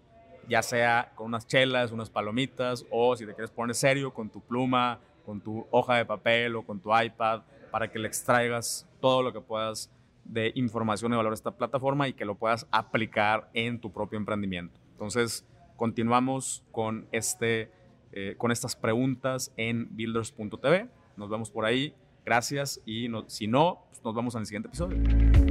[0.48, 4.40] ya sea con unas chelas, unas palomitas, o si te quieres poner serio, con tu
[4.40, 9.24] pluma, con tu hoja de papel o con tu iPad, para que le extraigas todo
[9.24, 9.92] lo que puedas
[10.24, 14.18] de información y valor a esta plataforma y que lo puedas aplicar en tu propio
[14.18, 14.80] emprendimiento.
[14.94, 15.46] Entonces,
[15.76, 17.70] continuamos con, este,
[18.16, 20.90] eh, con estas preguntas en builders.tv.
[21.18, 21.94] Nos vemos por ahí.
[22.26, 25.45] Gracias y si no, pues nos vemos en el siguiente episodio.